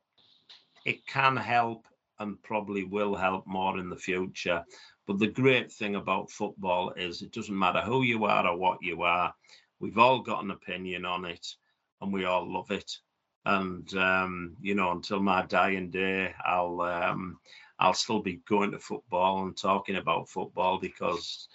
[0.86, 1.86] it can help
[2.18, 4.66] and probably will help more in the future.
[5.10, 8.78] But the great thing about football is it doesn't matter who you are or what
[8.84, 9.34] you are,
[9.80, 11.55] we've all got an opinion on it
[11.99, 12.95] and we all love it.
[13.43, 17.39] And um, you know, until my dying day, I'll um,
[17.80, 21.47] I'll still be going to football and talking about football because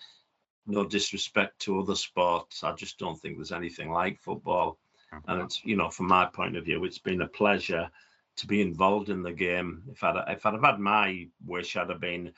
[0.66, 4.80] no disrespect to other sports, I just don't think there's anything like football.
[5.28, 7.88] And it's you know, from my point of view, it's been a pleasure
[8.34, 9.84] to be involved in the game.
[9.92, 12.32] If I'd if I'd have had my wish, I'd have been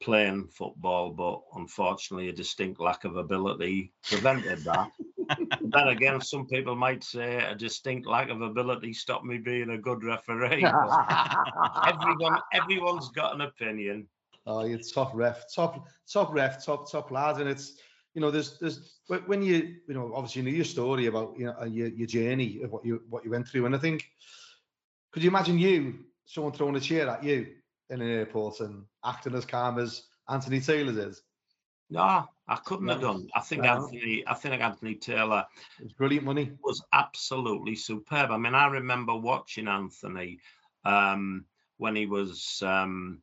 [0.00, 4.90] playing football, but unfortunately, a distinct lack of ability prevented that.
[5.60, 9.78] then again, some people might say a distinct lack of ability stopped me being a
[9.78, 10.64] good referee.
[11.86, 14.06] everyone, everyone's got an opinion.
[14.46, 17.78] Oh, you're top ref, top, top ref, top, top lad, and it's
[18.14, 21.46] you know, there's, there's when you, you know, obviously you know your story about you
[21.46, 24.04] know your, your journey of what you what you went through, and I think,
[25.12, 27.46] could you imagine you someone throwing a chair at you
[27.90, 31.22] in an airport and acting as calm as Anthony Taylor is.
[31.90, 32.92] No, I couldn't no.
[32.92, 33.28] have done.
[33.34, 33.70] I think no.
[33.70, 35.44] Anthony, I think Anthony Taylor
[35.82, 36.52] was brilliant money.
[36.62, 38.30] Was absolutely superb.
[38.30, 40.38] I mean, I remember watching Anthony
[40.84, 41.44] um,
[41.78, 43.22] when he was um,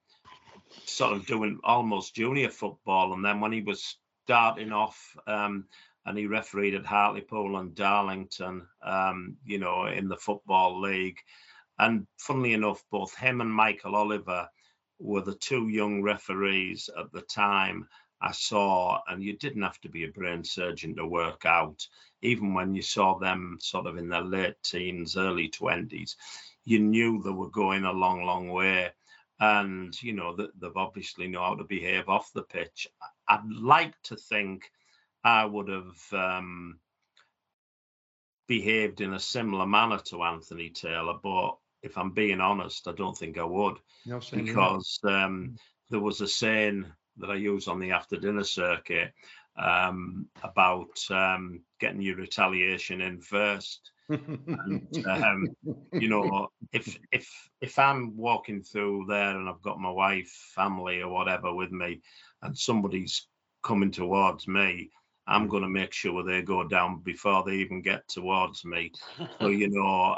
[0.86, 5.66] sort of doing almost junior football, and then when he was starting off, um,
[6.06, 11.20] and he refereed at Hartlepool and Darlington, um, you know, in the football league.
[11.80, 14.50] And funnily enough, both him and Michael Oliver
[15.00, 17.88] were the two young referees at the time
[18.20, 21.88] I saw, and you didn't have to be a brain surgeon to work out.
[22.22, 26.16] Even when you saw them sort of in their late teens, early 20s,
[26.66, 28.92] you knew they were going a long, long way.
[29.40, 32.88] And, you know, they've obviously know how to behave off the pitch.
[33.28, 34.72] I'd like to think
[35.24, 36.80] I would have um,
[38.48, 41.58] behaved in a similar manner to Anthony Taylor, but
[41.88, 45.56] if I'm being honest, I don't think I would no, because um,
[45.90, 46.86] there was a saying
[47.18, 49.14] that I use on the after dinner circuit
[49.58, 53.92] um, about um, getting your retaliation in first.
[54.10, 55.48] and, um,
[55.94, 57.28] you know, if if
[57.60, 62.02] if I'm walking through there and I've got my wife, family, or whatever with me,
[62.42, 63.28] and somebody's
[63.64, 64.92] coming towards me,
[65.28, 68.92] I'm going to make sure they go down before they even get towards me.
[69.40, 70.16] so you know,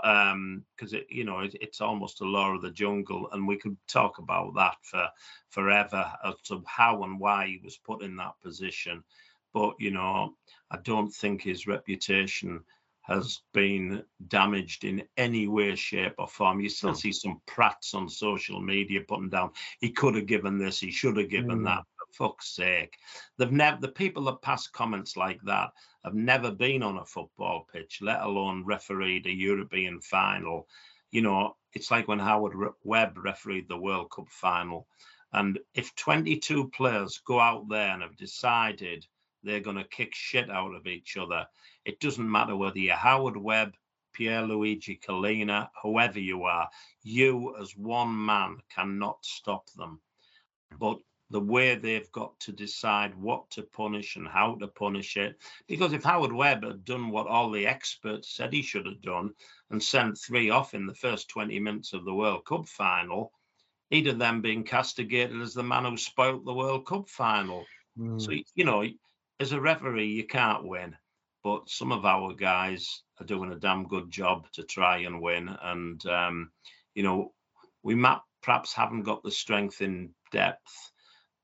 [0.76, 3.58] because um, it, you know, it, it's almost a law of the jungle, and we
[3.58, 5.08] could talk about that for
[5.50, 9.04] forever as to how and why he was put in that position.
[9.54, 10.36] But you know,
[10.70, 12.64] I don't think his reputation
[13.02, 16.60] has been damaged in any way, shape, or form.
[16.60, 19.50] You still see some prats on social media putting down,
[19.80, 21.66] he could have given this, he should have given mm.
[21.66, 21.84] that
[22.14, 22.98] fuck's sake.
[23.38, 25.72] They've never the people that pass comments like that
[26.04, 30.68] have never been on a football pitch, let alone refereed a European final.
[31.12, 32.54] You know, it's like when Howard
[32.84, 34.88] Webb refereed the World Cup final.
[35.34, 39.06] And if 22 players go out there and have decided
[39.44, 41.46] they're going to kick shit out of each other,
[41.86, 43.76] it doesn't matter whether you're Howard Webb,
[44.18, 46.68] Pierluigi Collina, whoever you are,
[47.04, 50.02] you as one man cannot stop them.
[50.78, 51.00] But
[51.32, 55.38] the way they've got to decide what to punish and how to punish it.
[55.68, 59.34] Because if Howard Webb had done what all the experts said he should have done
[59.70, 63.32] and sent three off in the first 20 minutes of the World Cup final,
[63.92, 67.66] he'd have then been castigated as the man who spoilt the World Cup final.
[67.98, 68.20] Mm.
[68.20, 68.84] So, you know,
[69.40, 70.96] as a referee, you can't win.
[71.44, 75.50] But some of our guys are doing a damn good job to try and win.
[75.62, 76.52] And, um,
[76.96, 77.34] you know,
[77.84, 80.92] we might, perhaps haven't got the strength in depth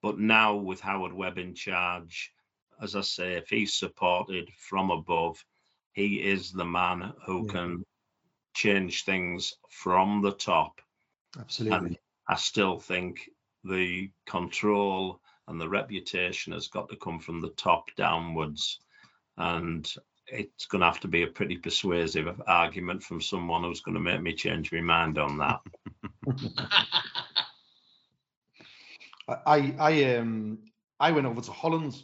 [0.05, 2.31] but now with Howard Webb in charge,
[2.79, 5.43] as I say, if he's supported from above,
[5.93, 7.51] he is the man who yeah.
[7.51, 7.85] can
[8.53, 10.79] change things from the top.
[11.39, 11.77] Absolutely.
[11.87, 11.97] And
[12.29, 13.31] I still think
[13.63, 18.81] the control and the reputation has got to come from the top downwards.
[19.37, 19.91] And
[20.27, 24.01] it's going to have to be a pretty persuasive argument from someone who's going to
[24.01, 25.61] make me change my mind on that.
[29.27, 30.59] I I um
[30.99, 32.01] I went over to Holland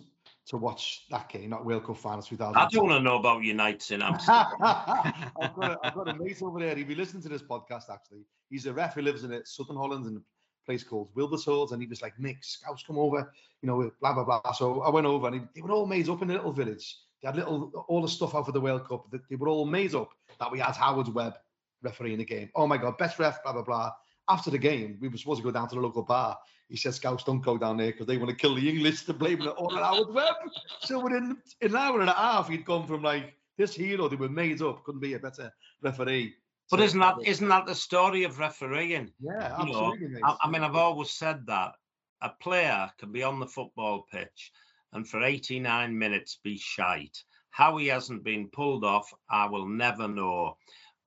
[0.47, 2.55] to watch that game, not World Cup final 2000.
[2.55, 4.47] I don't want to know about United in Amsterdam.
[4.59, 6.76] I've, got a, I've got a mate over there.
[6.76, 8.26] He'll be listening to this podcast actually.
[8.49, 10.22] He's a ref who lives in Southern Holland in a
[10.65, 14.24] place called Wilberforce, and he was like, Nick, scouts come over, you know, blah blah
[14.24, 14.51] blah.
[14.51, 16.97] So I went over, and he, they were all made up in a little village.
[17.22, 19.09] They had little all the stuff out for the World Cup.
[19.11, 20.09] That they were all made up
[20.39, 21.36] that we had Howard Webb
[21.84, 22.49] refereeing the game.
[22.55, 23.91] Oh my God, best ref, blah blah blah.
[24.30, 26.38] After the game, we were supposed to go down to the local bar.
[26.69, 29.03] He said, Scouts don't go down there because they want to kill the English.
[29.03, 30.36] They're blaming it on Howard Webb.
[30.80, 34.30] So within an hour and a half, he'd gone from like this hero they were
[34.30, 35.51] made up, couldn't be a better
[35.82, 36.34] referee.
[36.69, 39.11] But isn't that isn't that the story of refereeing?
[39.19, 40.22] Yeah, You know, absolutely.
[40.24, 41.74] I, I mean, I've always said that
[42.22, 44.51] a player can be on the football pitch
[44.93, 47.24] and for 89 minutes be shite.
[47.49, 50.57] How he hasn't been pulled off, I will never know.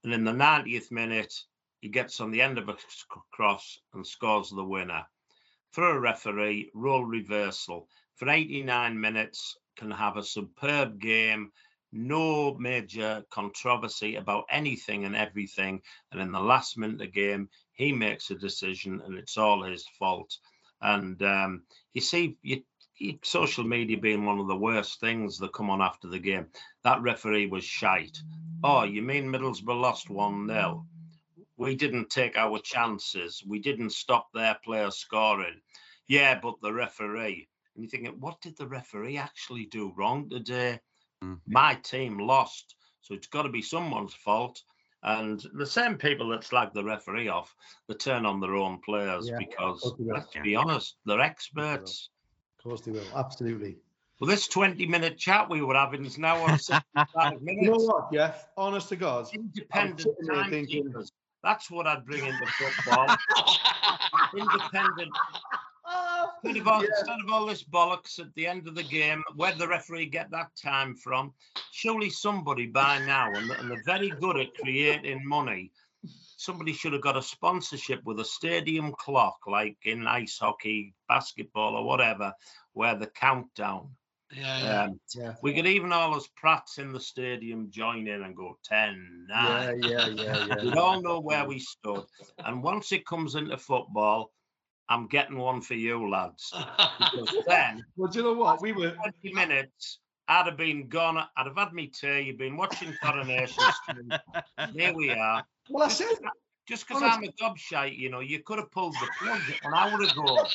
[0.02, 1.34] And in the 90th minute,
[1.85, 2.76] he gets on the end of a
[3.30, 5.05] cross and scores the winner.
[5.72, 7.91] For a referee, role reversal.
[8.16, 11.53] For 89 minutes, can have a superb game,
[11.93, 15.82] no major controversy about anything and everything.
[16.11, 19.62] And in the last minute of the game, he makes a decision and it's all
[19.62, 20.39] his fault.
[20.80, 22.62] And um, you see, you,
[22.97, 26.47] you, social media being one of the worst things that come on after the game.
[26.82, 28.16] That referee was shite.
[28.62, 30.87] Oh, you mean Middlesbrough lost 1 0?
[31.57, 33.42] We didn't take our chances.
[33.46, 35.61] We didn't stop their player scoring.
[36.09, 37.48] Yeah, but the referee.
[37.74, 40.80] And you're thinking, what did the referee actually do wrong today?
[41.22, 41.40] Mm.
[41.46, 42.74] My team lost.
[43.02, 44.62] So it's got to be someone's fault.
[45.02, 47.55] And the same people that slag the referee off,
[47.88, 52.09] they turn on their own players Yeah, because, course let's be honest, they're experts.
[52.59, 53.05] Of course they will.
[53.14, 53.76] Absolutely.
[54.18, 56.59] Well, this 20 minute chat we were having is now on
[56.94, 58.48] 65 You know what, Jeff?
[58.57, 59.28] Honest to God.
[59.34, 61.12] Independent sitting there timekeepers.
[61.45, 63.14] That's what I'd bring into football.
[64.36, 65.12] Independent.
[65.86, 66.30] Oh.
[66.42, 66.88] Instead of, all, Yeah.
[66.99, 70.30] instead of all this bollocks at the end of the game, where the referee get
[70.30, 71.34] that time from,
[71.70, 75.70] surely somebody by now, and, and they're very good at creating money,
[76.36, 81.76] somebody should have got a sponsorship with a stadium clock, like in ice hockey, basketball,
[81.76, 82.32] or whatever,
[82.72, 83.90] where the countdown.
[84.32, 84.82] Yeah, yeah.
[84.84, 85.34] Um, Yeah.
[85.42, 89.78] we could even all us prats in the stadium join in and go 10, 9.
[89.82, 90.64] Yeah, yeah, yeah, yeah.
[90.64, 92.04] We'd all know where we stood.
[92.38, 94.32] And once it comes into football,
[94.88, 96.52] I'm getting one for you, lads.
[96.52, 98.60] Because then, Well, do you know what?
[98.60, 101.18] We were 20 minutes, I'd have been gone.
[101.18, 102.20] I'd have had me tea.
[102.22, 104.20] You've been watching Coronation Street.
[104.74, 105.44] Here we are.
[105.68, 106.08] well, I said
[106.66, 110.00] Just because I'm a gobshite, you know, you could have pulled the plug an hour
[110.00, 110.46] ago.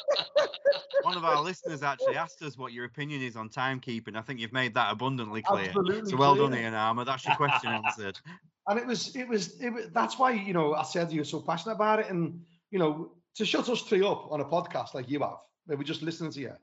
[1.03, 4.15] One of our listeners actually asked us what your opinion is on timekeeping.
[4.15, 5.67] I think you've made that abundantly clear.
[5.67, 6.63] absolutely So well done, clear.
[6.63, 7.05] Ian Armour.
[7.05, 8.19] That's your question answered.
[8.67, 11.41] and it was it was it was that's why you know I said you're so
[11.41, 12.41] passionate about it, and
[12.71, 15.83] you know to shut us three up on a podcast like you have, where we're
[15.83, 16.53] just listening to you,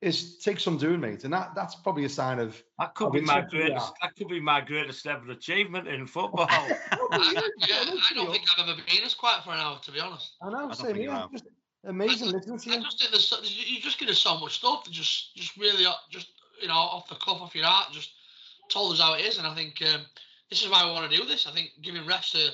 [0.00, 2.62] is take some doing, mate, and that that's probably a sign of.
[2.78, 3.88] That could be my greatest.
[3.88, 3.94] out.
[4.00, 6.46] That could be my greatest ever achievement in football.
[6.48, 6.68] I,
[7.68, 10.36] yeah, I don't think I've ever been as quiet for an hour, to be honest.
[10.42, 11.24] I know, don't same you here.
[11.32, 11.44] Just
[11.84, 12.82] amazing listening to I you.
[12.82, 16.28] just think there's so, you just get so much stuff just just really uh, just
[16.60, 18.12] you know off the cuff, off your heart, just
[18.70, 20.02] told us how it is, and I think um,
[20.48, 21.46] this is why we want to do this.
[21.46, 22.50] I think giving refs a,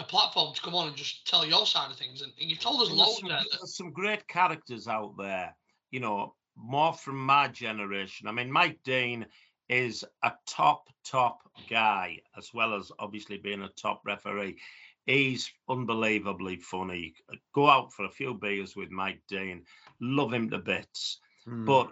[0.00, 2.60] a platform to come on and just tell your side of things, and, and you've
[2.60, 3.40] told us There's loads some, there.
[3.50, 5.54] there's some great characters out there,
[5.90, 8.28] you know, more from my generation.
[8.28, 9.26] I mean, Mike Dean
[9.68, 11.40] is a top, top
[11.70, 14.58] guy, as well as obviously being a top referee.
[15.06, 17.14] He's unbelievably funny.
[17.54, 19.64] Go out for a few beers with Mike Dean,
[20.00, 21.20] love him to bits.
[21.44, 21.64] Hmm.
[21.64, 21.90] But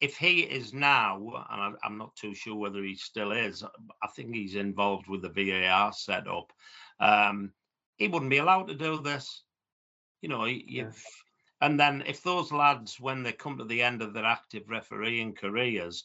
[0.00, 1.16] if he is now,
[1.50, 3.62] and I, I'm not too sure whether he still is,
[4.02, 6.52] I think he's involved with the VAR setup.
[7.00, 7.52] Um,
[7.96, 9.42] he wouldn't be allowed to do this.
[10.22, 11.04] You know, you've,
[11.60, 15.34] and then if those lads, when they come to the end of their active refereeing
[15.34, 16.04] careers,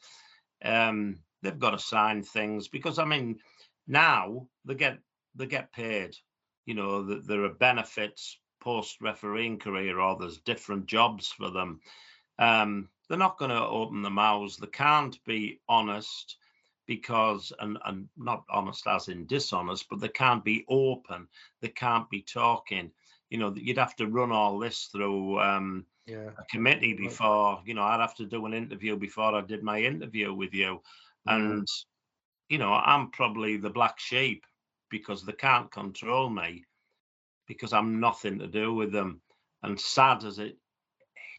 [0.64, 3.40] um, they've got to sign things because I mean,
[3.88, 5.00] now they get
[5.36, 6.16] they get paid.
[6.66, 11.82] You know, there are benefits post refereeing career, or there's different jobs for them.
[12.40, 14.58] Um, they're not going to open their mouths.
[14.58, 16.38] They can't be honest
[16.86, 21.28] because, and, and not honest as in dishonest, but they can't be open.
[21.62, 22.92] They can't be talking.
[23.34, 26.30] You know, you'd have to run all this through um, yeah.
[26.38, 29.80] a committee before, you know, I'd have to do an interview before I did my
[29.80, 30.82] interview with you.
[31.26, 31.68] And,
[32.48, 34.46] you know, I'm probably the black sheep
[34.92, 36.66] because they can't control me
[37.48, 39.22] because I'm nothing to do with them.
[39.64, 40.58] And sad as it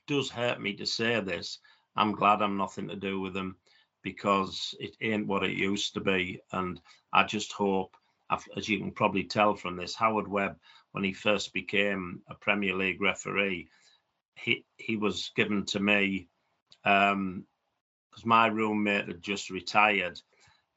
[0.09, 1.61] does hurt me to say this,
[1.95, 3.57] I'm glad I'm nothing to do with them
[4.03, 6.41] because it ain't what it used to be.
[6.51, 6.81] And
[7.13, 7.97] I just hope,
[8.57, 10.59] as you can probably tell from this, Howard Webb,
[10.93, 13.69] when he first became a Premier League referee,
[14.37, 16.29] he he was given to me
[16.85, 17.45] um
[18.11, 20.21] because my roommate had just retired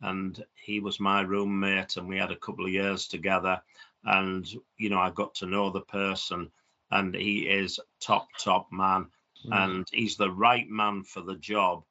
[0.01, 3.61] and he was my roommate and we had a couple of years together
[4.03, 4.45] and
[4.77, 6.51] you know i got to know the person
[6.91, 9.05] and he is top top man
[9.43, 9.51] Hmm.
[9.53, 11.83] and he's the right man for the job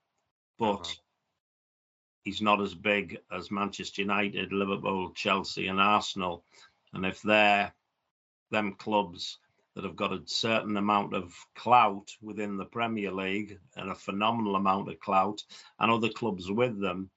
[0.59, 0.95] but Uh-huh.
[2.27, 6.45] He's not as big as manchester united liverpool chelsea and arsenal
[6.93, 7.73] and if they're
[8.51, 9.39] them clubs
[9.75, 14.57] that have got a certain amount of clout within the Premier League and a phenomenal
[14.57, 15.43] amount of clout,
[15.79, 17.11] and other clubs with them,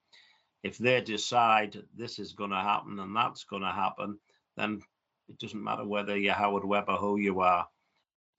[0.62, 4.20] if they decide this is going to happen and that's going to happen,
[4.58, 4.82] then
[5.30, 7.66] it doesn't matter whether you're Howard Webb or who you are.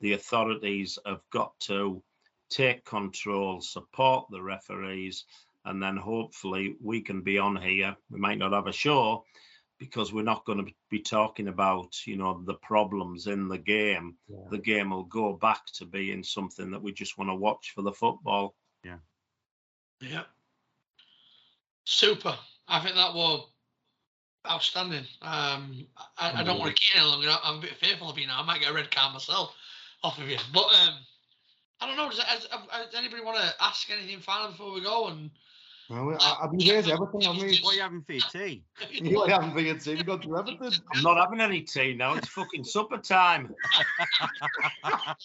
[0.01, 2.03] The authorities have got to
[2.51, 5.25] take control, support the referees,
[5.65, 7.97] and then hopefully we can be on here.
[8.11, 9.25] We might not have a show
[9.79, 14.17] because we're not going to be talking about, you know, the problems in the game.
[14.29, 14.37] Yeah.
[14.51, 17.83] The game will go back to being something that we just want to watch for
[17.83, 18.55] the football.
[18.85, 18.99] Yeah.
[20.01, 20.25] Yeah.
[21.85, 22.37] Super.
[22.69, 23.49] I think that was
[24.49, 25.05] outstanding.
[25.23, 25.87] Um,
[26.19, 27.37] I, I don't want to keep it any longer.
[27.43, 28.41] I'm a bit fearful of you now.
[28.41, 29.55] I might get a red card myself
[30.03, 30.39] off of you.
[30.53, 30.95] But um,
[31.81, 32.11] I don't know.
[32.11, 35.09] Does, has, has anybody want to ask anything final before we go?
[35.09, 35.31] And
[35.91, 37.59] Well, I, I've been raising everything, haven't we?
[37.63, 38.63] What are you having for your tea?
[38.93, 40.73] You haven't been to We've gone through everything.
[40.95, 42.15] I'm not having any tea now.
[42.15, 43.53] It's fucking supper time.
[44.85, 45.17] I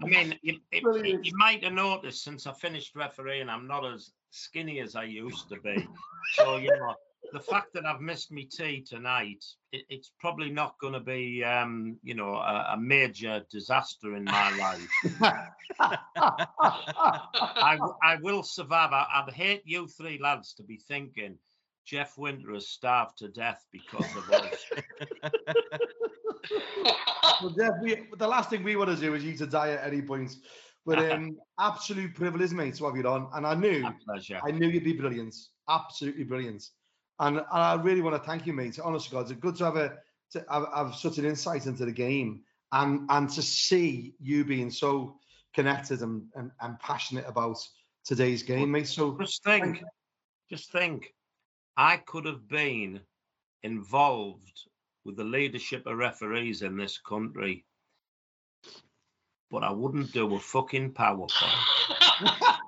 [0.00, 1.26] mean, you, it, Brilliant.
[1.26, 5.50] you might have noticed since I finished refereeing, I'm not as skinny as I used
[5.50, 5.86] to be.
[6.34, 6.94] So, you know,
[7.32, 11.44] the fact that I've missed my tea tonight, it, it's probably not going to be,
[11.44, 14.88] um, you know, a, a major disaster in my life.
[15.80, 18.92] I, I, will survive.
[18.92, 21.38] I, I'd hate you three lads to be thinking
[21.84, 24.66] Jeff Winter has starved to death because of us.
[27.42, 29.86] well, Jeff, we, the last thing we want to do is you to die at
[29.86, 30.36] any point.
[30.84, 33.28] But um, absolute privilege, mate, to have you on.
[33.34, 34.40] And I knew, pleasure.
[34.44, 35.34] I knew you'd be brilliant,
[35.68, 36.64] absolutely brilliant.
[37.22, 38.80] And, and I really want to thank you, mate.
[38.82, 39.98] Honest to God, it's good to have a
[40.32, 42.42] to have, have such an insight into the game
[42.72, 45.20] and and to see you being so
[45.54, 47.58] connected and, and, and passionate about
[48.04, 48.88] today's game, mate.
[48.88, 49.84] So Just think,
[50.50, 51.14] just think,
[51.76, 53.00] I could have been
[53.62, 54.62] involved
[55.04, 57.64] with the leadership of referees in this country,
[59.48, 61.28] but I wouldn't do a fucking PowerPoint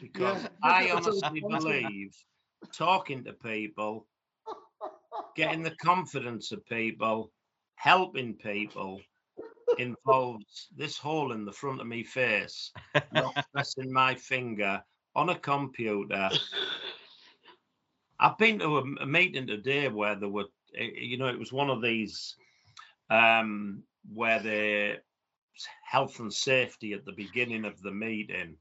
[0.00, 0.48] because Yeah.
[0.62, 2.14] I honestly believe
[2.72, 4.06] talking to people,
[5.36, 7.32] getting the confidence of people,
[7.76, 9.00] helping people
[9.78, 12.72] involves this hole in the front of me face,
[13.12, 14.82] not pressing my finger
[15.14, 16.30] on a computer.
[18.20, 20.46] I've been to a, a meeting today where there were,
[20.76, 22.36] eh, you know, it was one of these
[23.10, 23.82] um,
[24.12, 24.96] where the
[25.84, 28.56] health and safety at the beginning of the meeting,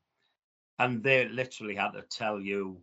[0.80, 2.82] and they literally had to tell you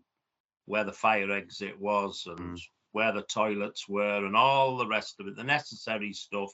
[0.71, 2.61] where the fire exit was and Mm.
[2.93, 6.51] where the toilets were and all the rest of it, the necessary stuff,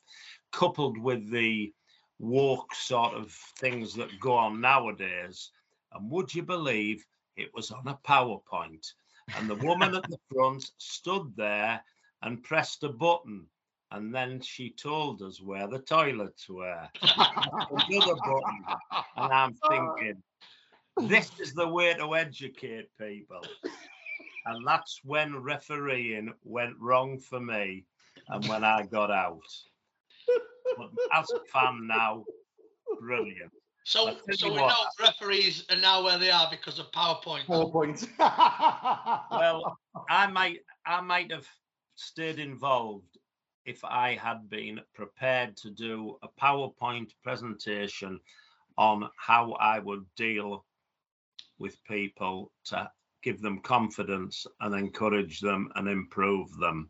[0.53, 1.73] coupled with the
[2.19, 5.51] walk sort of things that go on nowadays.
[5.93, 7.05] And would you believe
[7.37, 8.87] it was on a PowerPoint?
[9.35, 11.83] And the woman at the front stood there
[12.23, 13.47] and pressed a button.
[13.91, 16.89] And then she told us where the toilets were.
[17.03, 18.65] Another button.
[19.17, 20.23] And I'm thinking,
[21.09, 23.43] this is the way to educate people.
[24.47, 27.85] And that's when refereeing went wrong for me
[28.29, 29.41] and when I got out.
[30.77, 32.25] But as a fan now,
[33.01, 33.53] brilliant.
[33.85, 34.69] so, so we what.
[34.69, 37.47] know referees are now where they are because of PowerPoint.
[37.47, 38.09] PowerPoint.
[39.31, 39.79] Well,
[40.11, 41.47] I might I might have
[41.97, 43.19] stayed involved
[43.65, 48.21] if I had been prepared to do a PowerPoint presentation
[48.79, 50.65] on how I would deal
[51.59, 52.91] with people to
[53.27, 56.89] give them confidence and encourage them and improve them.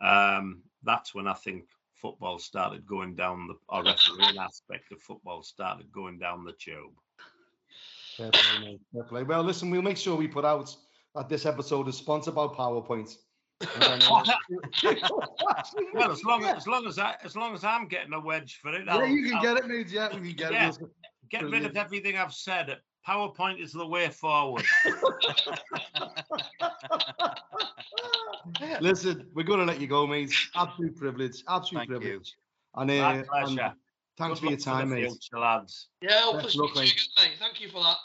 [0.00, 1.64] Um, that's when I think
[1.94, 6.94] football started going down the or refereeing aspect of football started going down the tube.
[8.16, 8.80] Fair play, mate.
[8.94, 9.22] Fair play.
[9.24, 10.74] Well, listen, we'll make sure we put out
[11.14, 13.14] that this episode is sponsored by PowerPoint.
[15.94, 18.58] Well, as long as as long as I as long as I'm getting a wedge
[18.62, 19.88] for it, yeah, I'll, you can I'll get it, mate.
[19.88, 20.68] Yeah, we can get Yeah.
[20.70, 20.78] it.
[20.80, 20.90] We'll-
[21.30, 22.78] get rid of everything I've said.
[23.06, 24.64] PowerPoint is the way forward.
[28.80, 30.32] Listen, we're going to let you go, mate.
[30.54, 31.42] Absolute privilege.
[31.48, 31.98] Absolute Thank you.
[31.98, 32.34] privilege.
[32.76, 33.74] And, uh, My and pleasure.
[34.16, 35.10] thanks Good for your luck the time, mate.
[35.10, 35.88] future, lads.
[36.00, 36.92] Yeah, hopefully Best speak luck, you mate.
[36.92, 37.38] again, mate.
[37.38, 37.96] Thank you for that.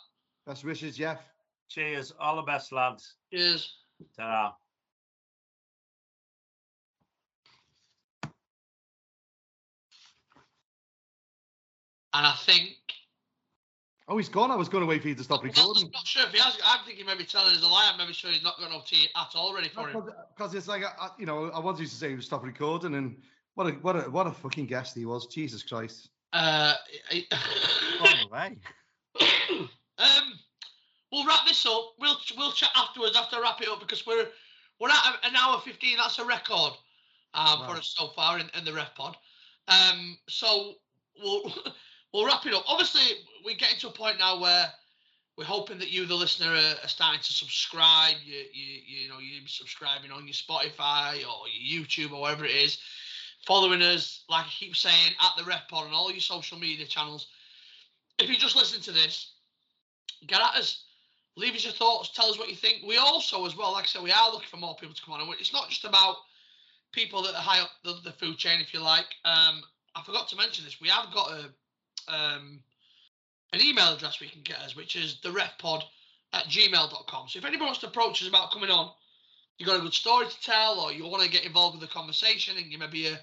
[0.46, 1.20] Best wishes, Jeff.
[1.70, 2.14] Cheers.
[2.20, 3.16] All the best, lads.
[3.32, 3.74] Cheers.
[4.18, 4.56] ta
[12.14, 12.78] And I think
[14.10, 14.52] Oh, he's gone.
[14.52, 15.86] I was going to wait for you to stop recording.
[15.86, 16.58] I'm not sure if he has.
[16.66, 17.90] I'm thinking maybe telling us a lie.
[17.92, 20.02] I'm maybe sure he's not going got to tea at all ready for him.
[20.36, 23.18] Because it's like, I, you know, I wanted you to say to stop recording, and
[23.56, 25.28] what a what a what a fucking guest he was.
[25.28, 26.10] Jesus Christ.
[26.32, 26.74] Uh,
[28.02, 28.58] By the way.
[29.98, 30.40] um,
[31.12, 31.96] we'll wrap this up.
[32.00, 34.28] We'll we'll chat afterwards after I wrap it up because we're
[34.80, 35.98] we're at an hour fifteen.
[35.98, 36.74] That's a record
[37.34, 39.18] um, for us so far in, in the ref pod.
[39.68, 40.76] Um, so
[41.22, 41.52] we'll
[42.14, 42.64] we'll wrap it up.
[42.68, 43.02] Obviously,
[43.44, 44.72] we're getting to a point now where
[45.38, 48.16] we're hoping that you, the listener, are, are starting to subscribe.
[48.26, 52.56] You, you, you know, you're subscribing on your Spotify or your YouTube or whatever it
[52.56, 52.80] is.
[53.46, 56.86] Following us, like I keep saying, at the Ref Pod on all your social media
[56.86, 57.28] channels.
[58.20, 59.34] If you just listen to this,
[60.26, 60.86] get at us.
[61.36, 62.10] Leave us your thoughts.
[62.10, 62.78] Tell us what you think.
[62.86, 65.14] We also, as well, like I said, we are looking for more people to come
[65.14, 65.22] on.
[65.22, 66.16] And it's not just about
[66.92, 69.06] people that are high up the, the food chain, if you like.
[69.24, 69.62] Um,
[69.96, 70.82] I forgot to mention this.
[70.82, 71.52] We have got a
[72.08, 72.60] um,
[73.54, 75.84] an email address we can get us, which is therefpod
[76.34, 77.30] at gmail.com.
[77.30, 78.92] So if anybody wants to approach us about coming on,
[79.58, 81.94] you've got a good story to tell, or you want to get involved with the
[81.94, 83.20] conversation, and you may be a,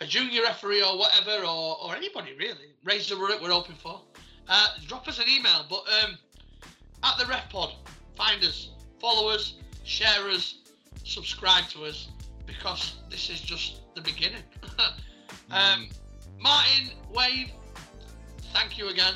[0.00, 4.00] a junior referee or whatever, or, or anybody really, raise the roof we're open for.
[4.48, 6.18] Uh, drop us an email, but um,
[7.02, 7.74] at the Ref Pod,
[8.16, 8.70] find us,
[9.00, 9.54] follow us,
[9.84, 10.58] share us,
[11.04, 12.08] subscribe to us,
[12.46, 14.42] because this is just the beginning.
[15.50, 15.88] um,
[16.40, 17.50] Martin, Wave,
[18.58, 19.14] thank you again.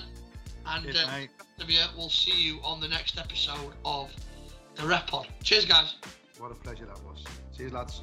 [0.66, 1.28] And Cheers, um,
[1.60, 4.12] uh, we'll see you on the next episode of
[4.76, 5.26] The Ref Pod.
[5.42, 5.96] Cheers, guys.
[6.38, 7.24] What a pleasure that was.
[7.56, 8.02] Cheers, lads.